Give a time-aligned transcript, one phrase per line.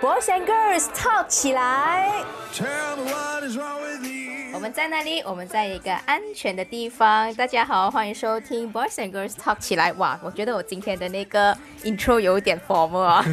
[0.00, 2.22] Boys and Girls Talk 起来。
[4.52, 5.20] 我们在那里？
[5.22, 7.34] 我们在一个安全的地方。
[7.34, 9.92] 大家好，欢迎收听 Boys and Girls Talk 起来。
[9.94, 13.24] 哇，我觉得我今天的那个 intro 有点 formal 啊。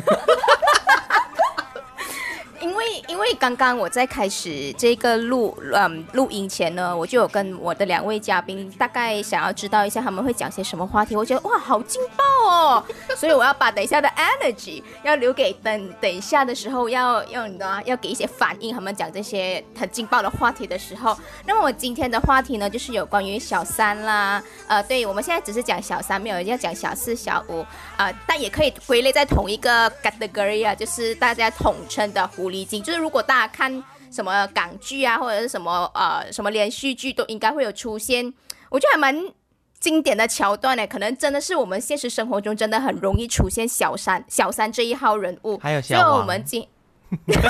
[2.60, 11.16] 因为因为刚刚我在开始这个录嗯录音前呢，我就有跟我的两位嘉宾大概想要知道一下他们会讲些什么话题。
[11.16, 12.84] 我觉得哇好劲爆哦，
[13.18, 21.18] 所以我要把等一下的 energy 要留给等等一下的时候要要你知道要给一些反应，他们讲这些很劲爆的话题的时候。
[21.46, 27.66] 那么我今天的话题呢，就是有关于小三啦，呃，对我们现在只是讲小三，没有要讲小四、小五
[27.98, 32.75] 啊，但也可以归类在同一个 category 啊，就是大家统称的狐狸精。
[32.82, 38.34] 就是如果大家看什么港剧啊，或者是什么呃什么连续剧，都应该会有出现，
[38.70, 39.34] 我觉得还蛮
[39.80, 40.88] 经典的桥段呢。
[40.88, 45.58] 可能真的是我们现实生活中真的很容易出现小三小三这一号人物。
[45.58, 46.68] 还有小王，我们今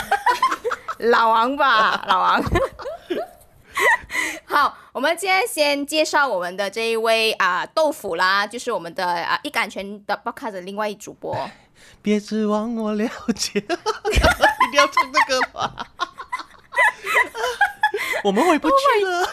[1.00, 2.44] 老王吧， 老王。
[4.45, 11.38] 好，我们今天先介绍我们的这一位啊豆腐啦，就是我们的啊一感全的 podcast 的另外一主播。
[12.02, 15.73] 别指望我了解， 一定要唱这个吧？
[18.23, 19.28] 我们回不去了，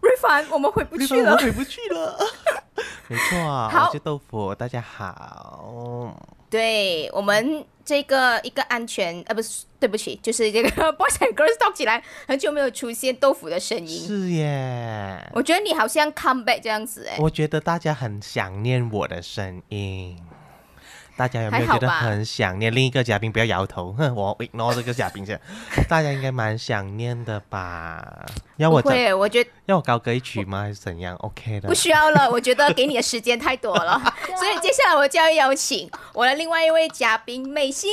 [0.00, 2.18] 瑞凡，我们回不去了，回不去了。
[3.08, 6.16] 没错啊，我是豆腐，大家好。
[6.48, 14.06] 对我们这个一个安全，呃，不是，对不起，就是这个 boys and girls talk 起来，很久没有出现豆腐的声音。
[14.06, 17.16] 是耶，我觉得你好像 come back 这样子哎。
[17.18, 20.18] 我觉得大家很想念我的声音。
[21.16, 23.30] 大家有没有觉得很想念另一个嘉宾？
[23.30, 25.38] 不要摇头，哼， 我 ignore 这个嘉宾先。
[25.88, 28.24] 大家应该蛮想念的吧？
[28.56, 30.62] 要我会，我觉得要我高歌一曲吗？
[30.62, 32.30] 还是怎样？OK 的，不需要了。
[32.30, 34.00] 我觉得给你的时间太多了，
[34.38, 37.90] 所以接下来我就要邀请我的另外一位嘉宾美心。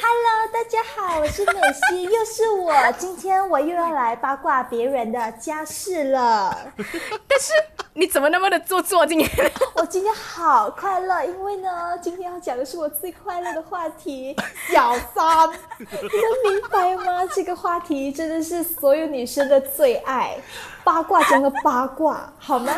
[0.00, 1.52] Hello，大家好，我是美
[1.88, 2.92] 心，又是我。
[2.98, 6.72] 今天我又要来八卦别人的家事了。
[6.76, 7.52] 但是
[7.94, 9.04] 你怎么那么的做作？
[9.06, 9.28] 今天
[9.74, 14.36] 我今天好快乐，因为呢，今天要讲的是我最快乐的话题——
[14.70, 15.48] 小三。
[15.78, 17.26] 你能明白吗？
[17.34, 20.02] 这个话题真的是所有女生的最。
[20.02, 20.36] 爱
[20.82, 22.72] 八卦中的八卦，好吗？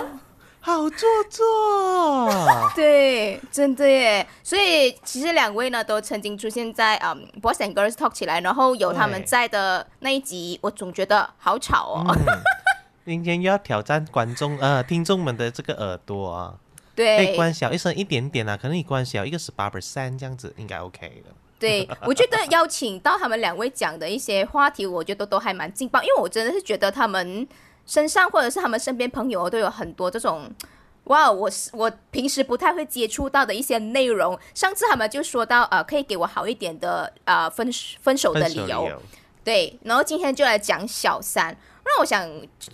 [0.60, 2.30] 好做作，
[2.74, 4.26] 对，真的耶。
[4.42, 12.16] 所以其实两位呢，都曾经出现在嗯《Boys and Girls Talk》起来，然后有他们在的那一集，我总觉得好吵哦。
[13.04, 16.54] 今天又要挑战观众呃听众们的这个耳朵啊，
[16.94, 21.30] 对，可以关小一声一点点啊，可能你关小一个十八 percent 这样子，应该 OK 的。
[21.58, 27.46] 对，我觉得邀请到他们两位讲的一些话题，我觉得都还蛮劲爆，因为我真的是觉得他们
[27.86, 30.50] 身上或者是他们身边朋友都有很多这种，
[31.04, 34.38] 哇，我是我平时不太会接触到的一些内容。
[34.52, 39.00] 上次他们就说到，呃，可以给我好一点的，呃，分分手的理由。
[39.42, 41.56] 对，然后今天就来讲小三。
[41.84, 42.28] 那我想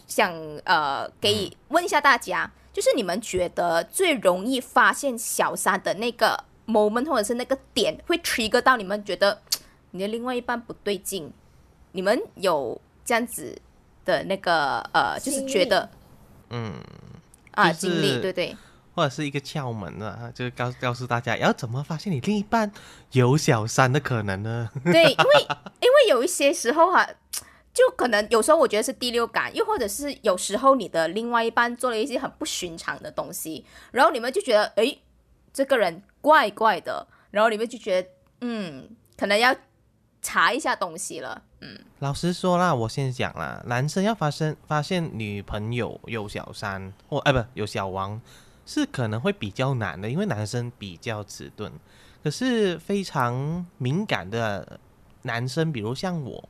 [0.06, 0.32] 想，
[0.64, 9.42] 呃，给问一下大家，就是你们觉得最容易发现小三的那个？moment 或者是那个点会 trigger 到你们觉得
[9.90, 11.32] 你的另外一半不对劲，
[11.90, 13.60] 你们有这样子
[14.04, 15.90] 的那个呃，就是觉得
[16.50, 16.74] 嗯
[17.50, 18.56] 啊经历对对，
[18.94, 22.70] 或者是一个窍门啊，就是告告诉大家要怎么发现你另一半
[23.10, 24.70] 有小三的可能呢？
[24.84, 25.46] 对，因为
[25.80, 27.08] 因为有一些时候哈，
[27.88, 34.98] 就可能有时候我觉得是第六感，又或者是有时候你的另外一半做了一些很不寻常的东西，然后你们就觉得哎。
[35.52, 38.08] 这个人怪怪的，然后你们就觉得，
[38.42, 39.52] 嗯，可能要
[40.22, 41.76] 查一下东西了，嗯。
[41.98, 48.22] 老实说啦，我先讲啦，男生要发生发现女朋友有小三或哎不有小王，
[48.64, 51.72] 是可能会比较难的，因为男生比较迟钝。
[52.22, 54.78] 可是非常敏感的
[55.22, 56.48] 男生，比如像我，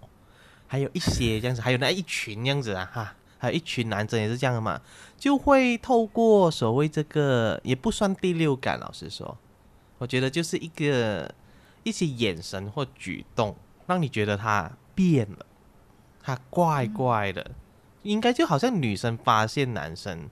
[0.71, 3.15] 还有一些这样子，还有那一群这样子啊哈。
[3.43, 4.79] 还有一群男生也是这样的嘛，
[5.17, 9.35] 就会透过所谓这个也不算第六感，老实说，
[9.97, 11.35] 我觉得就是一个
[11.83, 13.57] 一些眼神或举动，
[13.87, 15.47] 让你觉得他变了，
[16.23, 17.51] 他怪怪的，
[18.03, 20.29] 应该就好像女生发现男生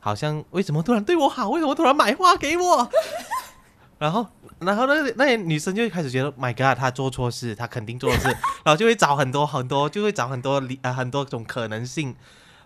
[0.00, 2.90] 好像为什么突然对我好，为什么突然买花给我，
[4.00, 4.26] 然后
[4.60, 12.16] 然后那那些女生就开始觉得，My God，他做错事，他肯定做错事， 然后就会找很多很多，就会找很多理呃很多种可能性。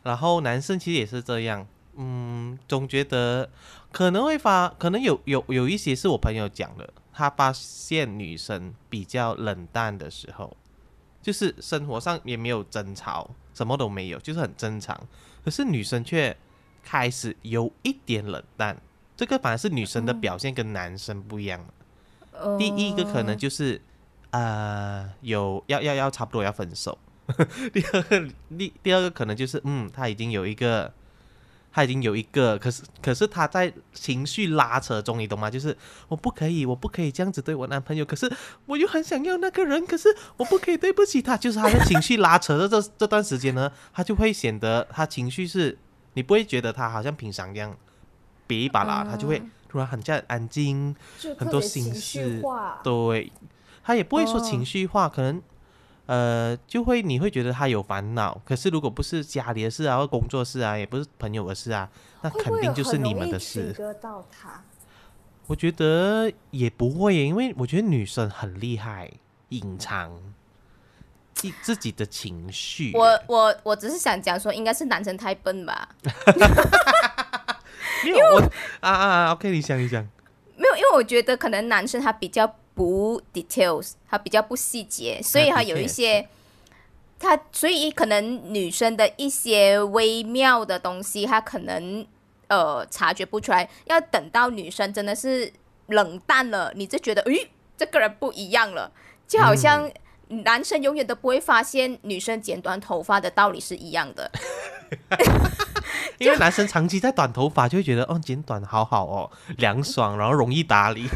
[0.03, 1.67] 然后男生其实也是这样，
[1.97, 3.51] 嗯，总觉得
[3.93, 10.57] 可能会发，可能有有有一些是我朋友讲的，他发现女生比较冷淡的时候，
[11.21, 14.99] 就是生活上也没有争吵，什么都没有，就是很正常，
[15.45, 16.35] 可是女生却
[16.83, 18.81] 开始有一点冷淡，
[19.15, 21.65] 这个反而是女生的表现跟男生不一样。
[22.59, 23.81] 第一个可能就是
[24.31, 26.99] 呃，有要要要差不多要分手。
[27.73, 30.93] 第二个，第第二个可能就是，嗯，他已经有一个，
[31.73, 35.49] 他已经有一个，可是可是他在情绪拉扯中，你懂吗？
[35.49, 35.75] 就是
[36.09, 38.31] 我不可以，我不可以这样子对我男朋友，可是
[38.67, 41.37] 我又很想要那个人，可是我不可以对不起他。
[41.37, 45.79] 就是他在情绪拉扯的这这段时间呢，他就会显得他情绪是，
[46.15, 47.75] 你不会觉得他好像平常一样
[48.47, 49.41] 别一把啦，他就会
[49.73, 50.95] 突然很这样安静，
[51.39, 52.43] 很多心事，
[52.85, 53.33] 对，
[53.83, 55.41] 他也不会说哦情绪化，可能
[56.05, 61.89] 呃就会你会觉得他有烦恼，可是如果不是家里的事啊，或工作室啊，也不是朋友的事啊，
[62.21, 63.73] 那肯定就是你们的事。
[63.73, 64.63] trigger 到他？
[65.47, 69.11] 我觉得也不会，因为我觉得女生很厉害，
[69.49, 70.13] 隐藏
[71.33, 72.93] 自自己的情绪。
[72.95, 75.89] 我我我只是想讲说，应该是男生太笨吧？
[78.05, 78.41] 没有我
[78.81, 80.03] 啊啊啊，OK，你想一想，
[80.57, 86.29] 没有，因为我觉得可能男生他比较不 details，他比较不细节，所以他有一些。
[87.25, 92.05] 他所以可能女生的一些微妙的东西，他可能
[92.49, 95.53] 呃察觉不出来，要等到女生真的是
[95.87, 98.91] 冷淡了，你就觉得，诶，这个人不一样了，
[99.29, 99.89] 就好像
[100.29, 104.31] 男生永远都不会发现女生剪短头发的道理是一样的。
[106.19, 111.09] 因为男生长期在短头发，就会觉得哦剪短好好哦， 凉爽，然后容易打理。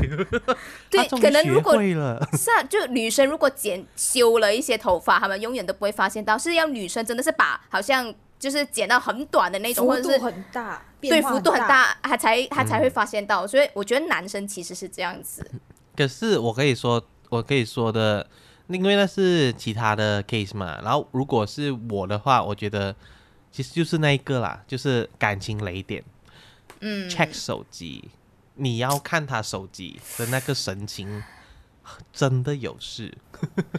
[0.91, 2.27] 对可能如果会了。
[2.33, 11.97] 是啊，就女生如果剪修了一些头发，他们永远都不会发现到，是要女生真的是把好像就是剪到很短的那种，或幅度者是很大，对幅度很大。
[12.03, 13.47] 他，才他才会发现到。
[13.47, 15.49] 所以我觉得男生其实是这样子。
[15.95, 18.27] 可是我可以说，我可以说的，
[18.69, 20.81] 因为那是其他的 case 嘛。
[20.83, 22.95] 然后如果是我的话，我觉得
[23.51, 26.03] 其实就是那一个啦，就是感情雷点。
[26.81, 28.11] 嗯，check 手机，
[28.55, 31.23] 你要看他手机的那个神情，
[32.13, 33.17] 真的有事。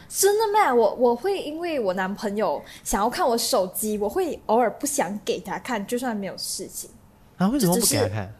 [0.09, 0.73] 真的吗？
[0.73, 6.89] 我我会因为我男朋友想要看我手机，我会偶尔不想给他看，就算没有事情，
[7.37, 8.33] 啊，为什么不给他看？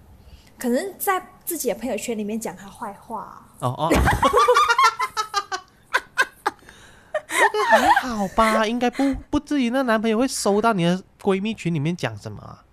[0.58, 3.46] 可能在自己的朋友圈里面讲他坏话。
[3.60, 4.06] 哦哦，那个
[7.70, 12.64] 还好吧， 应该不不至于那男朋友会收到你的闺蜜群里面讲什么啊？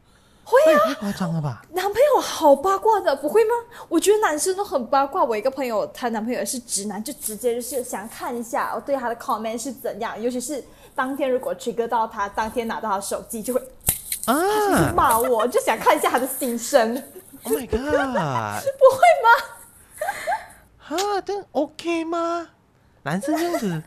[0.45, 1.63] 会啊太夸张了吧？
[1.73, 3.51] 男朋友好八卦的，不会吗？
[3.89, 5.25] 我觉得男生都很八卦。
[5.25, 10.63] 我一个朋友，她男朋友也是直男，就直接就是想看一下我对他的 comment 是怎样，尤其是
[10.95, 13.63] 当天如果 trigger 到他，当天拿到他手机就会
[14.27, 17.03] 啊骂我，就想看一下他的心声。
[17.45, 17.81] ！Oh my god！
[18.79, 19.29] 不会吗？
[20.89, 22.49] 啊，这样 OK 吗？
[23.03, 23.83] 男生这样子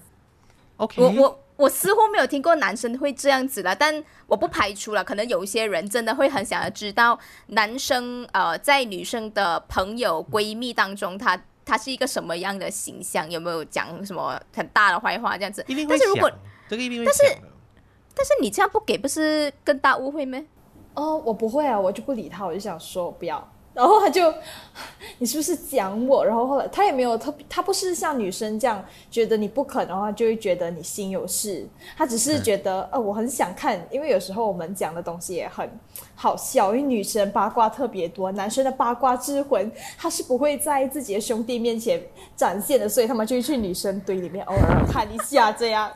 [0.77, 1.01] OK？
[1.01, 15.87] 我我我似乎没有听过男生会这样子啦，但我不排除了，可能有一些人真的会很想要知道男生呃在女生的朋友闺蜜当中，他他是一个什么样的形象，有没有讲什么很大的坏话这样子一定？
[15.87, 16.39] 会但是如果想，
[16.69, 17.47] 这个一定会想的。
[18.15, 20.39] 但是你这样不给，不是更大误会吗？
[20.93, 23.51] 哦，我不会啊，我就不理他，我就想说不要。
[23.77, 24.33] 然后他就，
[25.19, 26.25] 你是不是讲我？
[26.25, 31.63] 然后后来他也没有特别，他不是像女生这样觉得你不肯的话，就会觉得你心有事。
[31.95, 35.69] 他只是觉得，呃，我很想看，因为有时候我们讲的东西也很
[36.15, 42.01] 好笑，因为女生八卦特别多，男生的八卦之魂他是不会在自己的兄弟面前
[42.35, 45.91] 展现的，所以他们就会去女生堆里面偶尔看一下这样。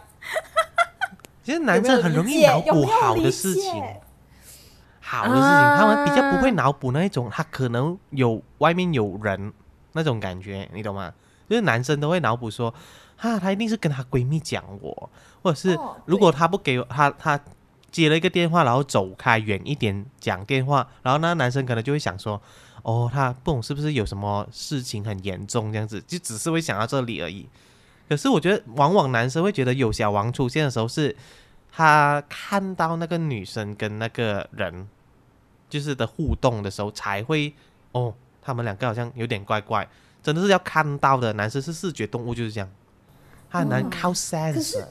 [1.43, 3.83] 其实男生很容易脑补好的事情，
[5.11, 9.51] 好的事情，啊他们比较不会脑补那一种，他可能有外面有人
[9.91, 11.11] 那种感觉，你懂吗？
[11.49, 12.73] 就是男生都会脑补说，
[13.17, 15.09] 哈，她一定是跟她闺蜜讲我，
[15.43, 17.37] 或者是哦如果她不给我，她她
[17.91, 22.41] 接了一个电话，然后走开远一点讲电话，然后那男生可能就会想说，
[22.83, 27.49] 哦，他不懂是不是有什么事情很严重这样子，就只是会想到这里而已。
[28.07, 31.13] 可是我觉得，往往男生会觉得有小王出现的时候，是
[31.69, 34.87] 他看到那个女生跟那个人
[35.71, 37.51] 就是的互动的时候，才会
[37.93, 39.87] 哦，他们两个好像有点怪怪，
[40.21, 41.31] 真的是要看到的。
[41.33, 42.69] 男生是视觉动物，就是这样，
[43.49, 44.85] 他很难靠 sense 是。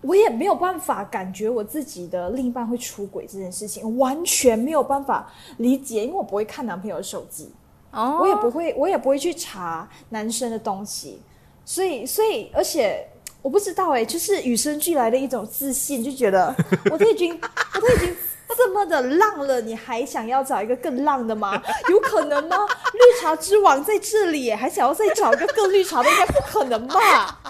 [0.00, 7.52] 我也没有办法感觉我自己的另一半会出轨这件事情，完全没有办法理解，因为我不会看男朋友的手机，
[7.92, 11.20] 哦我也不会，我也不会去查男生的东西，
[11.64, 13.06] 所以，所以，而且
[13.42, 16.52] 我不知道哎，就是与生俱来的一种自信，就觉得
[16.90, 18.16] 我都已经，我都已经
[18.56, 21.62] 这么的浪了，你还想要找一个更浪的吗？
[21.90, 22.56] 有可能吗？
[22.92, 27.40] 绿茶之王在这里，还想要再找一个更绿茶的，应该不可能吧？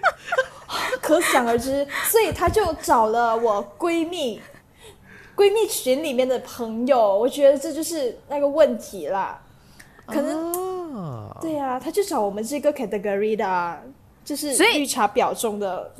[1.00, 4.40] 可想而知，所以他就找了我闺蜜，
[5.34, 9.40] 闺蜜群里面的朋友，我觉得这就是那个问题啦。
[10.06, 10.52] 可能、
[10.94, 13.78] 哦，对啊，他就找我们这个 category 的啊，
[14.24, 15.90] 就是所以绿茶婊中的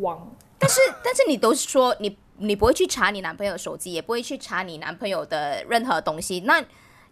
[0.00, 0.30] 王。
[0.58, 6.62] 但是但是你都是说你你不会去查你男朋友手机，也不会去查你男朋友的任何东西，那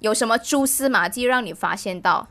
[0.01, 2.27] 有什么蛛丝马迹让你发现到？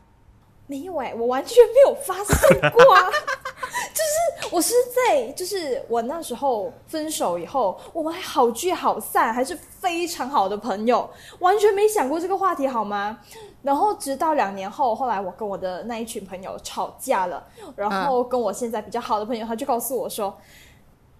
[0.66, 3.10] 没有哎、我完全没有发现过啊！
[3.92, 13.18] 就是我是在，就是我那时候分手以后，我们还好聚好散，还是非常好的朋友，完全没想过这个话题好吗？
[13.62, 20.38] 然后直到两年后，后来我跟我的那一群朋友吵架了，然后跟我现在比较好的朋友，他就告诉我说。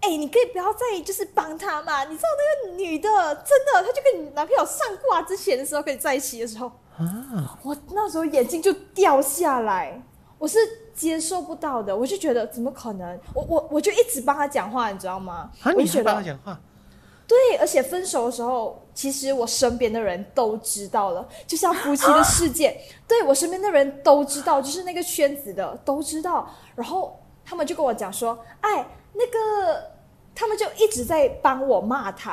[0.00, 2.04] 哎、你可以不要再就是帮他嘛？
[2.04, 6.66] 你知道那个女的真的，她就跟你男朋友上挂之前的时候跟你在一起的时候，
[6.97, 10.02] 啊，我那时候眼睛就掉下来，
[10.38, 10.59] 我是
[10.95, 13.21] 接受不到的，我就觉得怎么可能？
[13.35, 15.50] 我我我就一直帮他讲话，你知道吗？
[15.62, 16.59] 啊，你还我就觉得帮他讲话，
[17.28, 22.76] 对，而且分手的时候，其实我身边的人都知道了，就像夫妻的事件，
[23.07, 29.90] 对我身边的人都知道，就是那个圈子的都知道，然后他们就跟我讲说，哎，那个
[30.35, 32.33] 他们就一直在帮我骂他，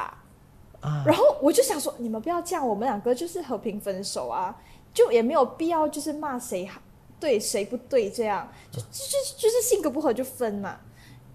[0.81, 1.03] 啊。
[1.05, 4.55] 然后我就想说，你们不要这样，我们两个就是和平分手啊，
[4.93, 6.69] 就也没有必要就是骂谁
[7.19, 10.77] 对谁不对这样，就就就就是性格不合就分嘛，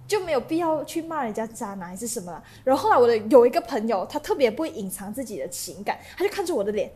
[0.06, 2.42] 就没有必要去骂人家渣男还是什么啦。
[2.62, 6.92] 然后后来我的有一个朋友，他特别不会隐藏自己的情感，他就看着我的脸，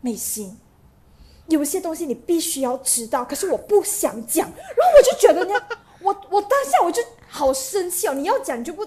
[0.00, 0.56] 美心。
[1.48, 5.54] 有一些东西你必须要知道，可是我不想讲，然后我就觉得呢，
[6.00, 8.14] 我我当下我就好生气哦！
[8.14, 8.86] 你要讲就不，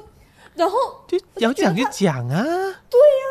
[0.55, 0.77] 然后
[1.07, 2.43] 就要讲就讲啊，
[2.89, 3.25] 对啊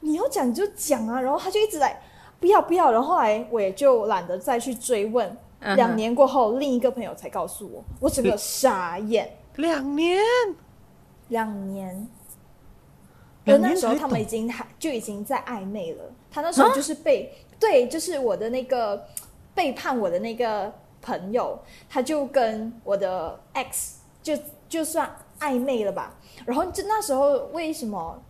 [0.00, 2.02] 你要讲你就讲啊，然后他就一直来
[2.38, 5.36] 不要不要，然后后来我也就懒得再去追问。
[5.76, 9.36] 两年过后，另一个朋友才告诉我，我整个傻眼。
[9.56, 10.18] 两年，
[11.28, 12.08] 两年，
[13.44, 16.04] 而两年那时候他们已经还就已经在暧昧了。
[16.30, 19.06] 他那时候就是被对，就是我的那个
[19.54, 23.92] 背叛我的那个朋友，他就跟我的 ex
[24.22, 24.36] 就
[24.68, 26.14] 就算暧昧了吧。
[26.44, 28.22] 然后就那时候为什么？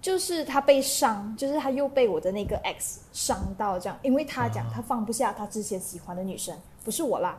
[0.00, 6.52] 就是他被伤，就是他又被我的那个 ex 伤到这样，因为他讲他放不下他之前喜欢的女生，
[6.82, 7.38] 不是我啦。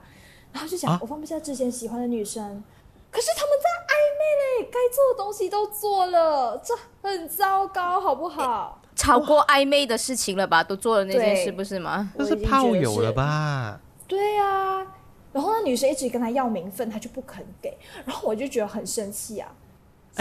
[0.54, 2.64] 然后就想啊我放不下之前喜欢的女生，
[3.12, 8.80] 可是他们在暧昧嘞，该做的东西都做了，这很糟糕，好不好？
[8.96, 10.64] 超过暧昧的事情了吧？
[10.64, 12.14] 都做了那件事，不是吗？
[12.18, 13.82] 这是我已经觉得是炮友了吧？
[14.14, 14.86] 对呀、
[15.32, 19.52] 然后那女生一直跟他要名分，他就不肯给，然后我就觉得很生气啊，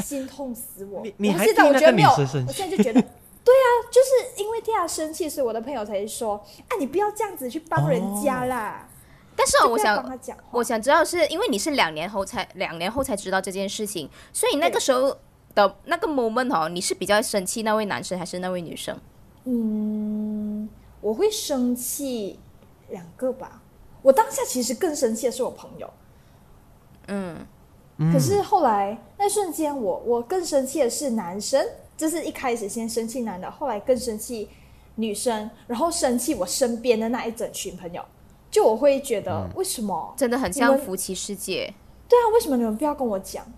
[0.02, 1.04] 心痛死我。
[1.18, 3.02] 你现在我觉得没有，我现在就觉得，
[3.44, 8.88] 对啊，就是因为替他生气，所以我的朋友才说，哎，你不要这样子去帮人家啦。
[9.36, 15.14] 但是哦我想他讲，我想知道是因为你是两年后才两年后才知道这件事情，所以那个时候
[15.54, 18.98] 的那个 moment 哦，你是比较生气那位男生还是那位女生？
[19.44, 20.66] 嗯，
[21.02, 22.40] 我会生气
[22.88, 23.61] 两个吧。
[24.02, 25.90] 我当下其实更生气的是我朋友，
[27.06, 27.46] 嗯，
[28.12, 31.64] 可是后来那瞬间我，我更生气的是男生，
[31.96, 34.48] 就是一开始先生气男的，后来更生气
[34.96, 38.04] 女生，然后生气我身边的那一整群朋友。
[38.50, 40.12] 就我会觉得，为什么？
[40.14, 41.72] 真的很像夫妻世界。
[42.06, 43.50] 对啊，为什么你们不要跟我讲？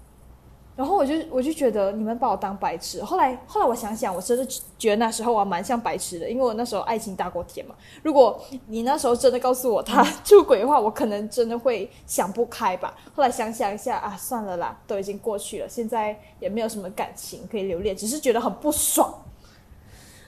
[0.76, 3.02] 然后我就我就觉得你们把我当白痴。
[3.02, 4.44] 后来后来我想想，我真的
[4.76, 7.74] 觉得那时候我还蛮像白痴的，因为我那时候爱情大过天嘛。
[8.02, 12.92] 如果你那时候真的告诉我他 出轨的话，我可能真的会想不开吧。
[13.14, 19.22] 后来想想一下啊，算了啦，都已经过去了，现在也没有什么感情可以留恋，只是觉得很不爽，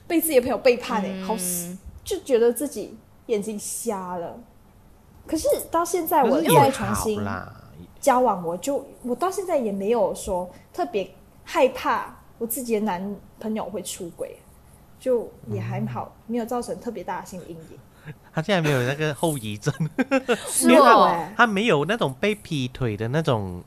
[0.07, 4.39] 被自己的朋友背叛哎、好死，就觉得自己眼睛瞎了。
[5.25, 7.21] 可是到现在，我可是也再重新
[7.99, 11.09] 交往，我就我到现在也没有说特别
[11.43, 14.37] 害怕我自己的男朋友会出轨，
[14.99, 18.13] 就也还好，没有造成特别大的心理阴影。
[18.33, 19.73] 他现在没有那个后遗症，
[20.47, 20.83] 是 没有
[21.35, 23.63] 他没有那种被劈腿的那种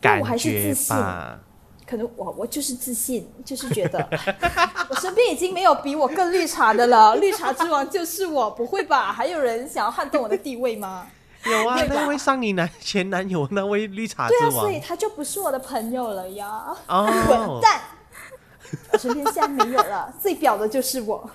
[0.00, 1.38] 感那我还是觉自信吧？
[1.84, 3.98] 可能我我就是自信，就是觉得
[4.88, 9.12] 我身边已经没有比我更绿茶的了，绿茶之王就是我，不会吧？
[9.12, 11.06] 还有人想要撼动我的地位吗？
[11.44, 17.80] 有啊，那位上你男前男友那位绿茶对啊，所以他就不是我的朋友了呀，哦混，蛋！
[18.90, 21.28] 我身边现在没有了， 最屌的就是我。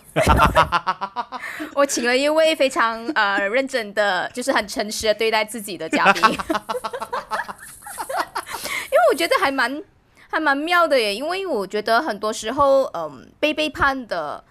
[1.76, 6.38] 我请了一位非常呃认真的，就是很诚实的对待自己的嘉宾， 因
[8.98, 9.84] 为我觉得还蛮
[10.30, 11.14] 还蛮妙的耶。
[11.14, 14.44] 因为我觉得很多时候，嗯、被背叛的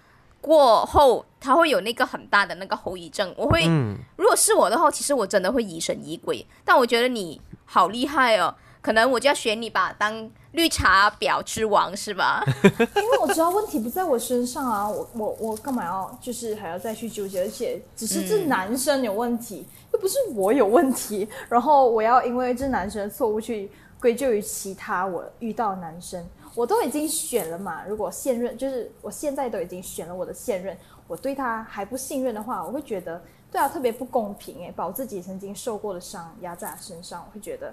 [0.47, 3.33] 过后，他会有那个很大的那个后遗症。
[3.37, 6.47] 我会，嗯，如果是我的话，其实我真的会疑神疑鬼。
[6.63, 12.41] 但我觉得你好厉害哦，可能我就要选你吧，当绿茶婊之王是吧？
[12.63, 17.41] 因为我知道问题不在我身上啊，我我我干嘛要就是还要再去纠结？
[17.41, 21.27] 而且只是这男生有问题，又不是我有问题。
[21.49, 26.25] 然后我要因为这男生的错误去归咎于其他我遇到男生，
[26.57, 27.83] 我都已经选了嘛。
[27.87, 30.75] 如果现任就是我现在都已经选了我的现任，
[31.07, 33.21] 我对他还不信任的话，我会觉得
[33.51, 37.67] 对他特别不公平哎，把我自己曾经受过的伤压在他身上，我会觉得，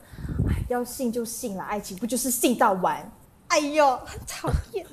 [0.51, 3.11] 哎，要信就信了，爱情不就是信到完？
[3.49, 4.93] 哎呦，很讨厌欸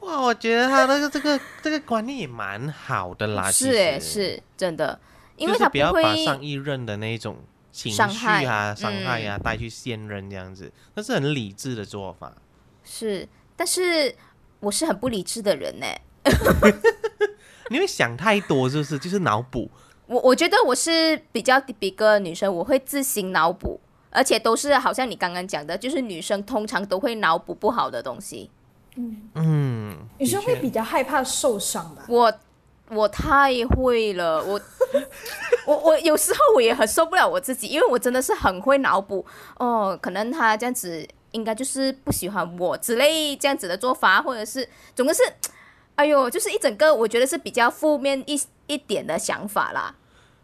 [0.00, 5.00] 哇，我觉得他那个这个这个观念也蛮好的啦，是哎，哎，是真的，
[5.36, 7.36] 因为就是他会不要把上一任的那一种
[7.72, 12.32] 情绪伤害啊、伤害嗯啊带去现任这样子，那是很理智的做法。
[12.84, 13.26] 是，
[13.56, 14.14] 但是
[14.60, 15.86] 我是很不理智的人呢。
[17.70, 18.98] 你会想太多，是不是？
[18.98, 19.70] 就是脑补。
[20.06, 28.50] 我我觉得我是比较比个女生，我会自行脑补，而且都是好像你刚刚讲的，就是女生通常都会脑补不好的东西。
[28.96, 32.04] 嗯嗯，女生会比较害怕受伤吧？
[32.08, 32.30] 我
[32.94, 34.60] 我太会了，我
[35.66, 39.24] 我我有时候我也很受不了我自己，因为我真的是很会脑补
[39.58, 45.22] 哦，可能他这样子应该就是不喜欢我之类这样子的做法，或者是总之是，
[45.94, 49.94] 哎呦，就是一整个我觉得是比较负面一一点的想法啦。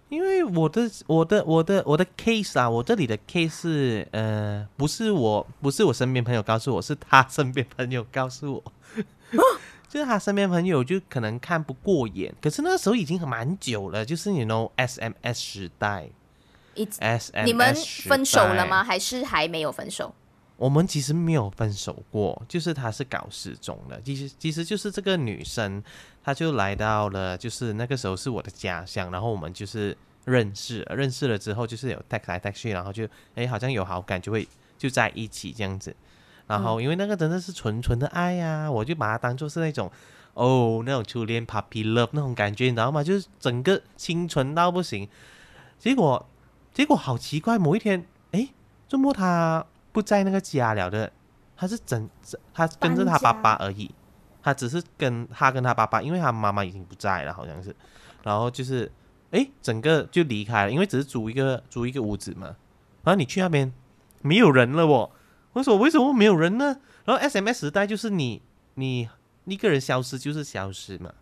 [0.08, 8.72] 因为我的我的我的我的 case 啊，我这里的 case 是呃，不是我不是我身边朋友告诉我，是他身边朋友告诉我，
[9.88, 16.08] 就是他身边朋友就可能看不过眼，可是那个时候已经很蛮久了，就是你 know SMS 时代
[16.74, 18.84] 一，SMS 你们分手了吗？？
[18.84, 20.14] 还是还没有分手？
[20.56, 24.00] 我们其实没有分手过，就是他是搞失踪的。
[24.02, 25.82] 其实其实就是这个女生，
[26.24, 35.94] 她就来到了，就是那个时候是我的家乡，然后我们就是认识，认识了之后就是有 text 来 text 去，然后就哎好像有好感，就会就在一起这样子。
[36.48, 39.88] 然后因为那个真的是纯纯的爱呀、我就把它当做是那种
[40.34, 43.04] 哦那种初恋 puppy love 那种感觉，你知道吗？
[43.04, 45.08] 就是整个清纯到不行。
[45.78, 46.26] 结果
[46.72, 48.48] 结果好奇怪，某一天哎，
[48.88, 51.12] 周末他不在那个家了的，
[51.56, 52.08] 他是整
[52.54, 53.90] 他跟着他爸爸而已，
[54.42, 57.74] 他只是跟他跟他爸爸，因为他妈妈已经不在了，好像是，
[58.22, 58.90] 然后就是
[59.32, 62.46] 诶，整个就离开了，因为只是租一个租一个屋子嘛，
[63.04, 63.72] 然后你去那边
[64.22, 65.10] 没有人了哦，
[65.58, 66.76] 我说为什么没有人呢？
[67.04, 68.40] 然后 SMS 时代就是你
[68.74, 69.08] 你
[69.44, 71.12] 一个人消失就是消失嘛，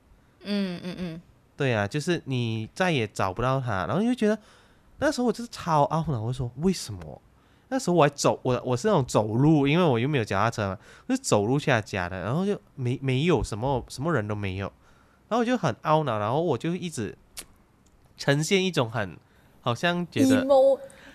[0.45, 1.23] 嗯嗯嗯，
[1.57, 4.39] 对啊，就是你再也找不到他，然后你就觉得
[4.99, 7.23] 那时候我就是超懊恼，我说为什么？
[7.69, 14.67] 那时候我还走，我我是那种走路，因为我又没有脚踏车嘛，就是走路去他家的，然后就没没有什么什么人都没有，
[15.29, 17.17] 然后我就很懊恼，然后我就一直
[18.17, 19.17] 呈现一种很
[19.61, 20.47] 好像觉得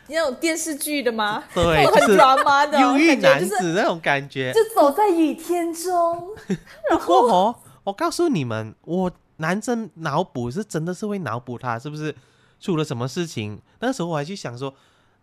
[0.08, 1.44] 那种电视剧的吗？
[1.54, 4.52] 对，很就是抓马的忧郁男子那种感觉。
[4.54, 6.30] 就走在雨天中，
[6.90, 12.14] 不过哦，我告诉你们，我男生脑补是真的是会脑补他是不是
[12.60, 13.62] 出了什么事情。
[13.80, 14.74] 那时候我还去想说，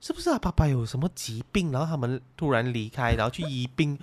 [0.01, 3.99] 是不是他爸爸有什么疾病，然后他们突然离开，然后去医病，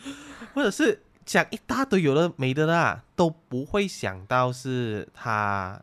[0.54, 5.82] 或者是讲一大堆有的没的啦，都不会想到是他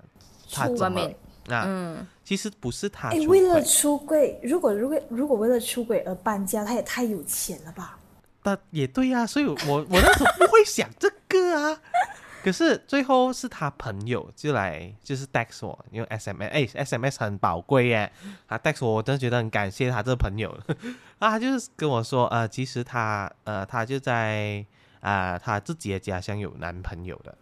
[0.50, 1.16] 他出怎么外面
[1.58, 1.64] 啊？
[1.66, 7.98] 嗯，其实不是他哎，出为了，出柜，如果如果如果为了出轨而搬家，他也太有钱了吧？
[8.42, 11.80] 但也对呀、所以我我那时候不会想这个啊。
[12.42, 18.12] 可是最后是他朋友就来就是 text 我，因为 SMS 哎 SMS 很宝贵耶，
[18.48, 20.50] 他 text 我，我真的觉得很感谢他这个朋友。
[21.20, 24.64] 啊，他就是跟我说，呃，其实他呃他就在
[25.00, 27.36] 啊、他自己的家乡有男朋友的，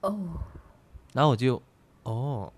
[0.00, 0.18] 哦，
[1.12, 1.60] 然后我就
[2.02, 2.52] 哦，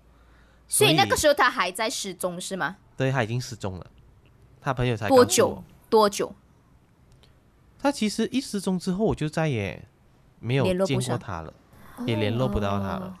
[0.67, 2.77] 所以那个时候他还在失踪是吗？
[2.95, 3.87] 对他已经失踪了，
[4.59, 5.63] 他朋友才多久？
[5.89, 6.33] 多久？
[7.79, 9.87] 他其实一失踪之后，我就再也
[10.39, 11.53] 没有见过他了，
[12.05, 13.17] 也联络不到他了。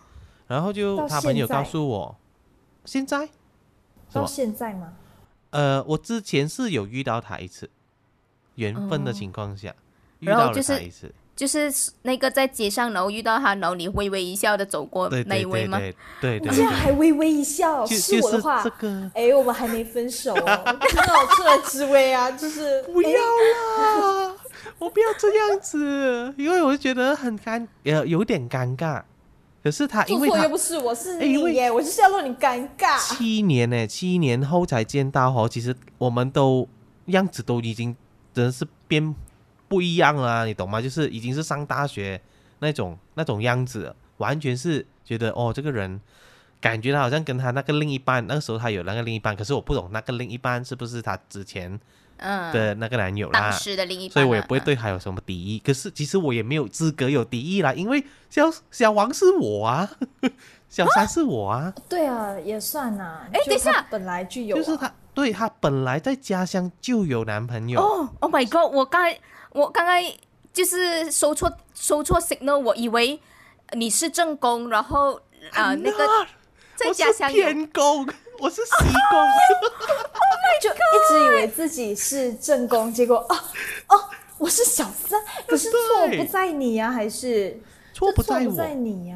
[0.47, 2.17] 然后就他朋友告诉我，
[2.85, 3.31] 现在是
[4.13, 4.25] 到？
[4.25, 4.93] 现在吗？
[5.51, 7.69] 呃，我之前是有遇到他一次，
[8.55, 9.73] 缘分的情况下、
[10.19, 11.71] 遇到了他一次，就是
[12.01, 15.77] 那个在街上，然后遇到他，然后你微微一笑的走过那一位吗？
[15.77, 24.35] 对对对对竟然，还微微一笑，是我的话这，个哎，我们还没分手哦，就是那种出来之威啊，就是不要啦，
[24.79, 29.03] 我不要这样子，因为我就觉得很尴，呃，有点尴尬。
[29.63, 32.97] 可是他因为他做错又不是我，是哎因为你耶，我就是要让你尴尬。
[32.99, 36.67] 七年呢，七年后才见到哦，其实我们都
[37.05, 37.95] 样子都已经
[38.33, 39.13] 真的是变
[39.67, 40.81] 不一样了啊、你懂吗？
[40.81, 42.19] 就是已经是上大学
[42.59, 45.99] 那种那种样子，完全是觉得哦，这个人
[46.59, 51.79] 感觉他好像跟他那个另一半，那个时候他有那个另一半，可是我不懂那个另一半是不是他之前
[52.17, 55.59] 嗯，的那个男友啦当，时的另一半啊，所以我也不会嗯对他有什么敌意。
[55.59, 59.87] 可是其实我也没有资格有敌意啦，因为小小王是我啊，
[60.67, 63.21] 小三是我啊，对啊，也算呐。
[63.31, 67.79] 就哎等一下本来就有啊，就是他，对他本来在家乡就有男朋友。
[67.79, 68.73] 哦，Oh my god！
[68.73, 69.15] 我刚才
[69.57, 69.99] 我刚刚
[70.53, 73.19] 就是收错收错 signal，我以为
[73.71, 75.13] 你是正宫，然后
[75.51, 76.07] 啊、呃那个
[76.75, 77.43] 在我是家乡有。
[77.43, 78.71] 偏宫，我是西
[79.09, 79.27] 宫。
[80.61, 80.73] 就一
[81.09, 83.35] 直以为自己是正宫，结果啊
[83.89, 83.99] 哦，
[84.37, 87.59] 我是小三，可是错不在你呀、还是
[87.97, 88.55] 错不在我，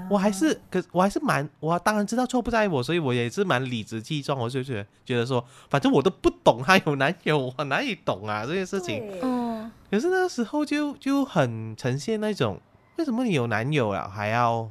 [0.10, 9.04] 我还是可我还是蛮，我当然知道错不在我，所以我也是蛮理直气壮，我就觉得觉得说，反正我都不懂他有男友，我哪里懂啊这件事情。
[9.22, 12.60] 嗯，可是那时候就就很呈现那种，
[12.98, 14.68] 为什么你有男友了还要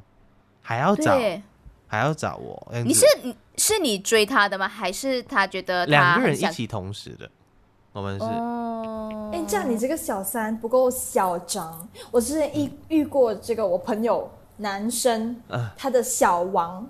[0.61, 1.17] 还要找，
[1.87, 2.67] 还要找我？
[2.69, 3.05] 这样你是
[3.55, 4.67] 是你追他的吗？
[4.67, 7.31] 还是他觉得他两个人一起同时的，
[7.93, 11.87] 我们是、哦，哎、这样你这个小三不够嚣张。
[12.09, 16.87] 我之前遇遇过这个我朋友男生，啊他的小王，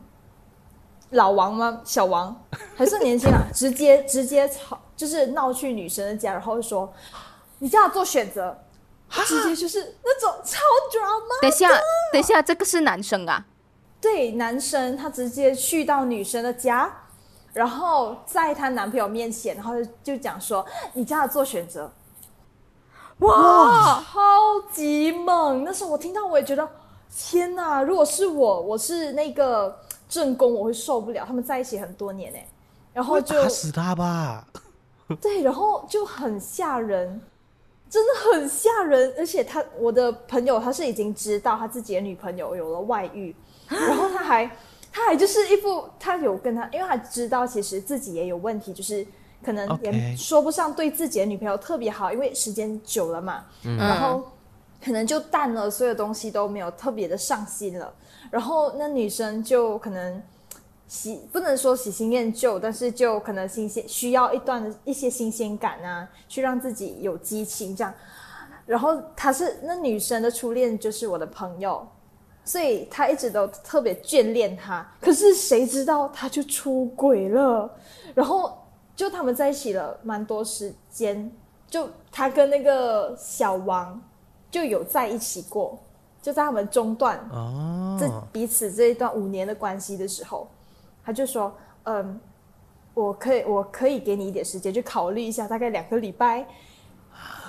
[1.09, 1.81] 老王吗？
[1.83, 2.39] 小王
[2.77, 6.93] 还算年轻啊，直接直接吵，就是闹去女生的家，然后说
[7.57, 8.55] 你叫他做选择，
[9.09, 10.59] 直接就是那种超
[10.91, 11.41] drama。
[11.41, 11.67] 等一下，
[12.11, 13.43] 等一下，这个是男生啊？
[13.99, 16.91] 对，男生他直接去到女生的家，
[17.53, 21.91] 然后在她男朋友面前，然后就讲说你叫他做选择，
[23.19, 25.63] 哇，超级猛！
[25.63, 26.67] 那时候我听到，我也觉得
[27.15, 27.81] 天哪！
[27.83, 31.23] 如果是我，我是那个正宫，我会受不了。
[31.25, 32.47] 他们在一起很多年哎，
[32.93, 34.47] 然后就打死他吧？
[35.21, 37.21] 对，然后就很吓人，
[37.89, 39.13] 真的很吓人。
[39.17, 43.35] 而且他，我的朋友他是已经知道他自己的女朋友有了外遇，
[43.67, 44.49] 然后他还
[44.91, 49.05] 他还就是一副他有跟他，因为他知道其实自己也有问题，就是
[49.43, 53.45] 可能也说不上对自己的女朋友特别好，因为时间久了嘛，
[53.77, 54.23] 然后
[54.83, 57.93] 可能就淡了，所有东西都没有特别的上心了。
[58.29, 60.21] 然后那女生就可能
[60.87, 67.93] 喜不能说喜新厌旧，但是就可能新鲜需要一段的一些新鲜感啊，去让自己有激情这样。
[68.65, 71.87] 然后她是那女生的初恋就是我的朋友，
[72.43, 74.85] 所以他一直都特别眷恋他。
[74.99, 77.69] 可是谁知道他就出轨了，
[78.13, 78.57] 然后
[78.95, 81.31] 就他们在一起了蛮多时间，
[81.69, 84.01] 就他跟那个小王
[84.49, 85.79] 就有在一起过，
[86.21, 87.17] 就在他们中断
[87.99, 90.47] 这哦，彼此这一段五年的关系的时候，
[91.05, 92.19] 他就说：“嗯，
[92.93, 96.45] 我可以，我可以给你一点时间去考虑一下，大概两个礼拜。”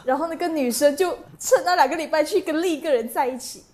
[0.04, 3.64] 然后那个女生就趁那两个礼拜去跟另一个人在一起。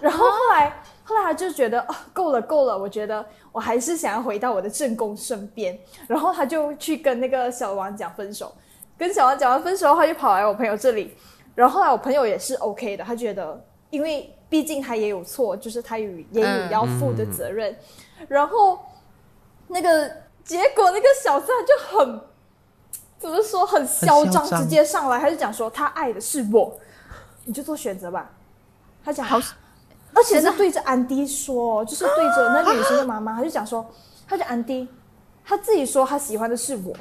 [0.00, 5.78] 然后后来，后来他就觉得哦，够了，够了，我觉得我还是想要回到我的正宫身边。
[6.08, 8.52] 然后他就去跟那个小王讲分手，
[8.98, 11.16] 跟小王讲完分手，他就跑来我朋友这里。
[11.54, 17.76] 然后后来我朋友也是 OK 的，他觉得，因为毕竟他也有错，就是他有也有要负的责任。
[18.28, 18.78] 然后
[19.68, 20.10] 那个
[20.44, 22.20] 结果，那个小三就很
[23.18, 26.78] 怎么说，很嚣张，很嚣张直接上来，他就讲说他爱的是我，
[27.44, 28.30] 你就做选择吧。
[29.04, 29.38] 他讲好，
[30.14, 33.88] 而且是对着安迪说哦，就是对着那女生的妈妈，他就讲说，
[34.28, 34.88] 他讲安迪，
[35.44, 36.94] 他自己说他喜欢的是我，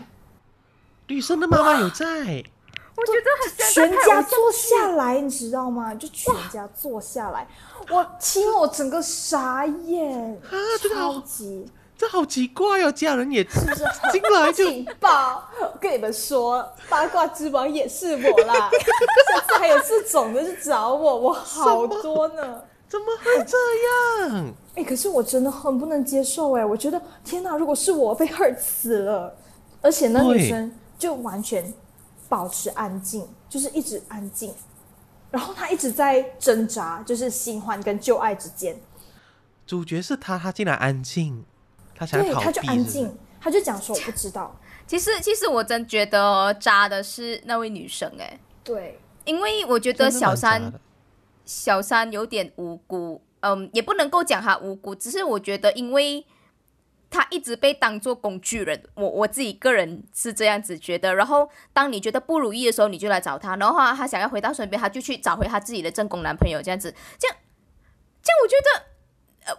[1.08, 5.94] 女生的妈妈有在，我觉得很全家坐下来，你知道吗？
[5.96, 7.48] 就全家坐下来，
[7.90, 10.56] 我听我整个傻眼，啊
[10.94, 15.44] 超级这好奇怪哦，家人也进来就劲爆？
[15.60, 18.70] 我跟你们说，八卦之王也是我啦，
[19.36, 22.62] 下次还有这种的就找我，我好多呢。
[22.88, 23.58] 怎么会这
[24.32, 24.48] 样？
[24.76, 29.36] 哎、可是我真的很不能接受哎，我觉得天哪，如果是我被 hurt 死了，
[29.82, 31.74] 而且那女生就完全
[32.30, 34.54] 保持安静，就是一直安静，
[35.32, 38.80] 然后她一直在挣扎，就是新欢跟旧爱之间，
[39.68, 41.44] 主角是他，他竟然安静，
[42.00, 44.58] 他想对，逃避，她就安静，他就讲说我不知道，
[44.88, 50.72] 其实，其实我真觉得哦渣的是那位女生哎，对，因为我觉得小三
[51.44, 56.26] 小三有点无辜，嗯，也不能够讲他无辜，只是我觉得，因为
[57.10, 61.14] 他一直被当做工具人，我我自己个人是这样子觉得。
[61.16, 67.38] 然后，当你觉得不如意的时候，你就来找他，然后他他想要回到身边，他就去找回他自己的正宫男朋友，这样子，这样，
[68.24, 68.89] 这样我觉得。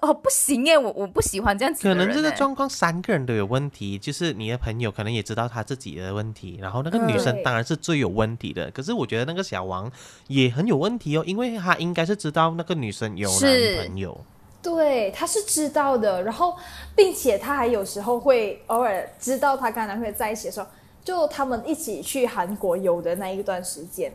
[0.01, 1.83] 呃，哦，不行耶，我我不喜欢这样子。
[1.83, 7.11] 可能这个状况三个人都有问题，就是你的朋友可能也知道他自己的问题，然后那个嗯。
[7.11, 8.71] 女生当然是最有问题的。
[8.71, 9.91] 可是我觉得那个小王
[10.29, 13.41] 也很有问题哦，因为他应该是知道那个女生有男
[13.77, 14.17] 朋友，
[14.63, 16.57] 对，他是知道的，然后
[16.95, 20.69] 并且他还有时候会偶尔知道他跟男朋友在一起的时候，
[21.03, 24.13] 就他们一起去韩国游的那一段时间，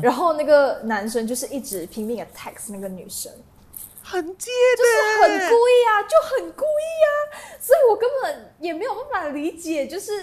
[0.00, 3.30] 然后那个男生就是一直拼命的 text 那个女生，
[4.04, 7.08] 很贱就是很，故意啊，就很故意啊，
[7.58, 10.22] 所以我根本也没有办法理解，就是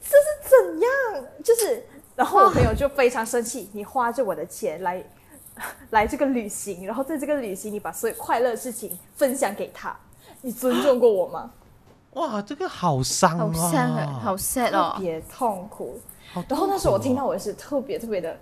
[0.00, 5.02] 这是怎样，就是，然后我朋友就非常生气，你花着我的钱来
[5.90, 9.96] 来这个旅行，然后在这个旅行你把所有快乐的事情分享给他，
[10.42, 11.50] 你尊重过我吗？
[12.12, 14.96] 哇，这个好伤好啊，好 sad 特哦。
[15.00, 16.00] 别痛苦。
[16.32, 18.38] 痛苦哦，然后那时候我听到我也是特别特别的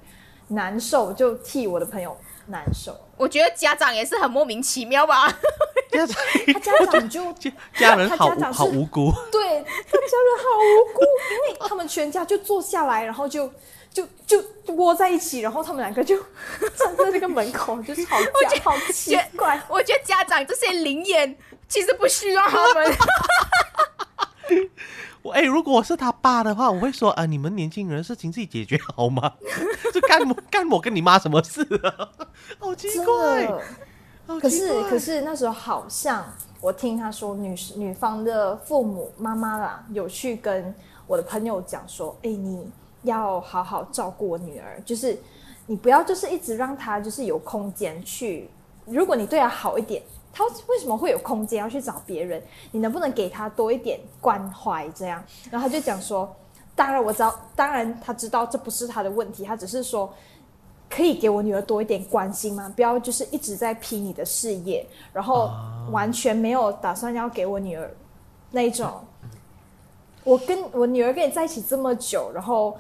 [0.49, 2.99] 难受，就替我的朋友难受。
[3.17, 5.29] 我觉得家长也是很莫名其妙吧。
[5.91, 11.01] 家长他家长就 家家人好他家长好无辜，对，他家人好无辜，
[11.31, 13.53] 因为他们全家就坐下来，然后就
[13.93, 14.43] 就就
[14.75, 16.17] 窝在一起，然后他们两个就
[16.77, 18.19] 站在那个门口就吵
[18.51, 19.61] 架， 好奇怪。
[19.69, 21.37] 我觉得家长这些灵眼
[21.69, 22.97] 其实不需要他们。
[25.23, 29.33] 我哎、如果我是他爸的话，我会说啊，你们年轻人事情自己解决好吗？
[29.95, 32.09] 这干我干我跟你妈什么事啊？
[32.59, 33.49] 好奇怪，
[34.41, 36.25] 可是可是那时候好像
[36.61, 40.75] 我听他说女女方的父母妈妈啦，有去跟
[41.07, 42.69] 我的朋友讲说，哎，你
[43.03, 45.17] 要好好照顾我女儿，就是
[45.67, 48.51] 你不要就是一直让她就是有空间去，
[48.87, 50.03] 如果你对她好一点。
[50.33, 52.43] 她为什么会有空间要去找别人？
[52.71, 54.89] 你能不能给他多一点关怀？
[54.95, 56.35] 这样，然后他就讲说，
[56.75, 60.13] 当然我知道，当然他知道这不是他的问题，他只是说，
[60.89, 62.73] 可以给我女儿多一点关心吗？
[62.75, 65.51] 不要就是一直在拼你的事业，然后
[65.91, 67.95] 完全没有打算要给我女儿
[68.51, 68.91] 那一种。
[70.25, 72.75] 我跟我女儿跟你在一起这么久，然后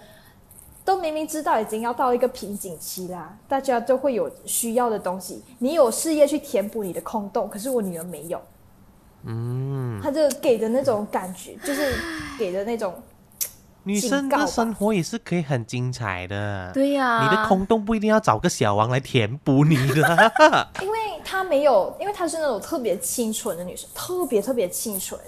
[0.85, 8.41] 都明明知道已经要到一个瓶颈期啦，大家都会有需要的东西，你有事业去填补你的空洞，可是我女儿没有。
[9.25, 11.95] 嗯，她就给的那种感觉，就是
[12.37, 12.93] 给的那种
[13.85, 16.73] 女生的生活也是可以很精彩的。
[16.75, 20.33] 对呀、你的空洞不一定要找个小王来填补你的。
[20.83, 25.21] 因为她没有，因为她是那种特别清纯的女生，特别特别清纯，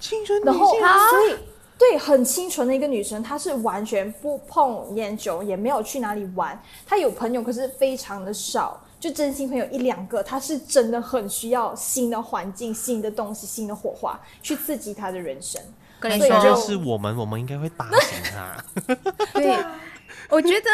[0.00, 1.38] 清纯女然后性所以
[1.76, 6.60] 对很清纯的一个女生，她是完全不碰烟酒，也没有去哪里玩。
[6.86, 10.22] 她有朋友，可是非常的少，就真心朋友一两个。
[10.22, 15.60] 她是真的很需要新的环境、新的东西、新的火花去刺激她的人生。
[15.98, 18.64] 跟你所以就是我们，我们应该会打醒她。
[19.34, 19.56] 对，
[20.28, 20.70] 我觉得，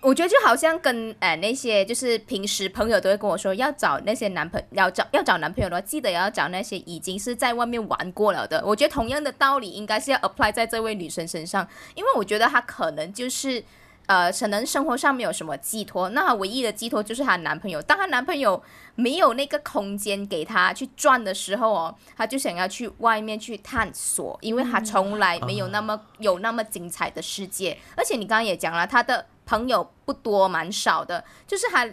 [0.00, 8.62] 我觉得就好像跟呃那些就是平时朋友都会跟我说，要找那些男朋要找要找男朋友的话，记得要找那些已经是在外面玩过了的。
[8.64, 13.64] 我觉得同样的道理应该是要 apply 在这位女生身上，因为我觉得她可能就是。
[14.08, 17.82] 呃，可能生活上没有什么寄托，那她唯一的寄托就是她男朋友。
[17.82, 18.62] 当她男朋友
[18.94, 27.76] 没有那个空间给她去转的时候哦，她就想要去外面去探索，因为她从来没有那么、有那么精彩的世界。
[27.96, 31.86] 而且你刚刚也讲了，她的朋友不多，蛮少的，就是她，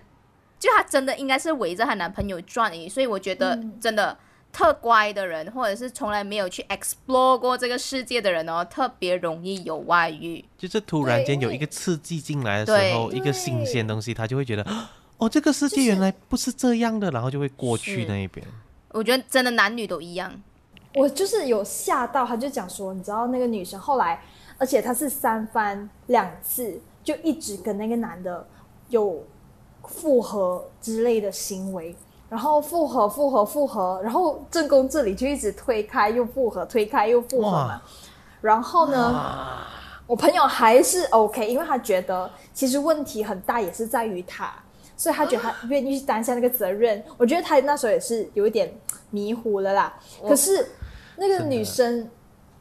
[0.59, 2.89] 就她真的应该是围着她男朋友转而已。
[2.89, 4.17] 所以我觉得真的。
[4.57, 10.45] 特乖的人，或者是从来没有去 explore 过这个世界的人哦，特别容易有外遇。
[10.57, 14.65] 就是突然间有一个刺激进来的时候，一个新鲜东西，他就会觉得，
[15.17, 18.47] 哦，这个世界原来不是这样的，然后就会过去那一边。
[18.93, 20.33] 我觉得真的男女都一样。
[20.93, 24.23] 我就是有吓到，他就讲说，你知道那个女生后来，
[24.57, 28.45] 而且她是三番两次就一直跟那个男的
[28.89, 29.23] 有
[29.83, 31.95] 复合之类的行为，
[32.27, 37.81] 然后复合复合复合，然后正宫这里就一直推开又复合，推开又复合嘛。
[38.41, 39.21] 然后呢，
[40.07, 44.51] 我朋友还是 OK，因为他觉得其实问题很大也是在于他，
[44.97, 47.03] 所以他觉得他愿意去担下那个责任。
[47.17, 48.73] 我觉得他那时候也是有一点
[49.11, 49.93] 迷糊了啦。
[50.27, 50.67] 可是
[51.15, 52.09] 那个女生，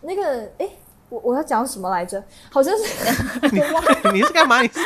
[0.02, 0.68] 那个哎，
[1.08, 2.22] 我我要讲什么来着？
[2.50, 2.82] 好像是
[3.52, 3.60] 你
[4.18, 4.60] 你是干嘛？
[4.62, 4.74] 你是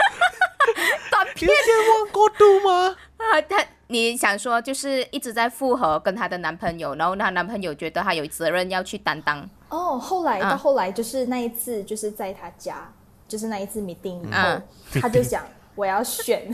[1.10, 1.54] 短你是健
[1.94, 2.96] 忘过度吗？
[3.16, 9.48] 啊，她你想说就是一直在复合跟她的男朋友，然后她男朋友觉得她有责任要去担当。
[9.70, 12.90] 哦，后来嗯到后来就是那一次，就是在他家，
[13.26, 14.62] 就是那一次 meeting 以后，嗯
[15.00, 16.50] 他就讲我要选，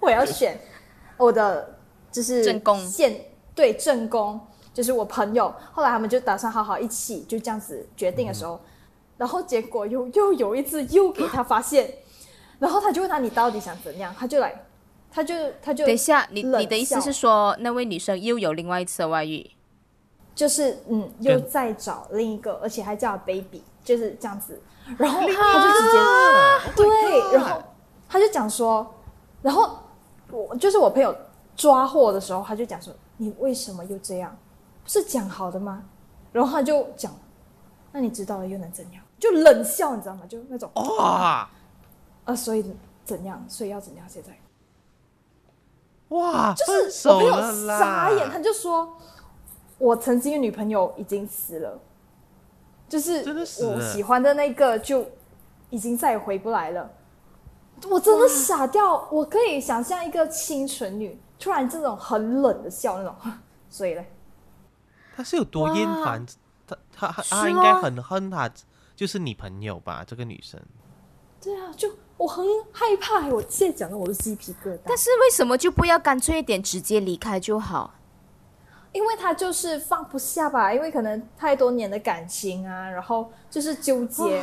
[0.00, 0.58] 我要选
[1.16, 1.78] 我的
[2.10, 3.16] 就是正宫现
[3.54, 4.40] 对正宫，
[4.74, 5.54] 就是我朋友。
[5.72, 8.60] 后来他们就打算好好一起就这样子决定的时候，
[9.16, 11.90] 然后结果又又有一次又给他发现，
[12.58, 14.64] 然后他就问他你到底想怎样，他就来，
[15.10, 19.50] 他就他就等一下，你你的意思是说那位女生又有另外一次的外遇？
[20.34, 24.60] 就是嗯，又再找另一个，而且还叫 baby，就是这样子。
[24.98, 27.62] 然后他就直接啊对，然后
[28.08, 28.86] 他就讲说，
[29.42, 29.78] 然后
[30.30, 31.16] 我就是我朋友
[31.56, 34.36] 抓获的时候，他就讲说，你为什么又这样？
[34.84, 35.82] 不是讲好的吗？”
[36.32, 37.10] 然后他就讲
[37.90, 40.22] ：“那你知道了又能怎样？”就冷笑，你知道吗？
[40.28, 41.48] 就那种哇
[42.24, 42.64] 啊，所以
[43.04, 43.44] 怎样？
[43.48, 44.06] 所以要怎样？
[44.08, 44.36] 现在
[46.08, 47.78] 哇，就是我朋友手了啦！
[47.78, 48.96] 傻眼，他就说
[49.78, 51.80] ：“我曾经的女朋友已经死了，
[52.88, 53.24] 就是
[53.64, 55.04] 我喜欢的那个就
[55.68, 56.88] 已经再也回不来了。”
[57.90, 63.14] 我真的傻掉，我可以想象一个清纯女突然这种很冷的笑那种，
[63.68, 64.10] 所以嘞，
[65.16, 66.24] 他是有多厌烦？
[66.66, 68.48] 他他他应该很恨他，
[68.96, 70.02] 就是你朋友吧？
[70.04, 70.60] 这个女生
[71.40, 74.78] 对啊，就我很害怕，我现在讲的我都鸡皮疙瘩。
[74.86, 77.94] 但是为什么就不要干脆一点，直接离开就好？
[78.92, 84.42] 因为他就是放不下吧，因为可能太多年的感情啊，然后就是纠结。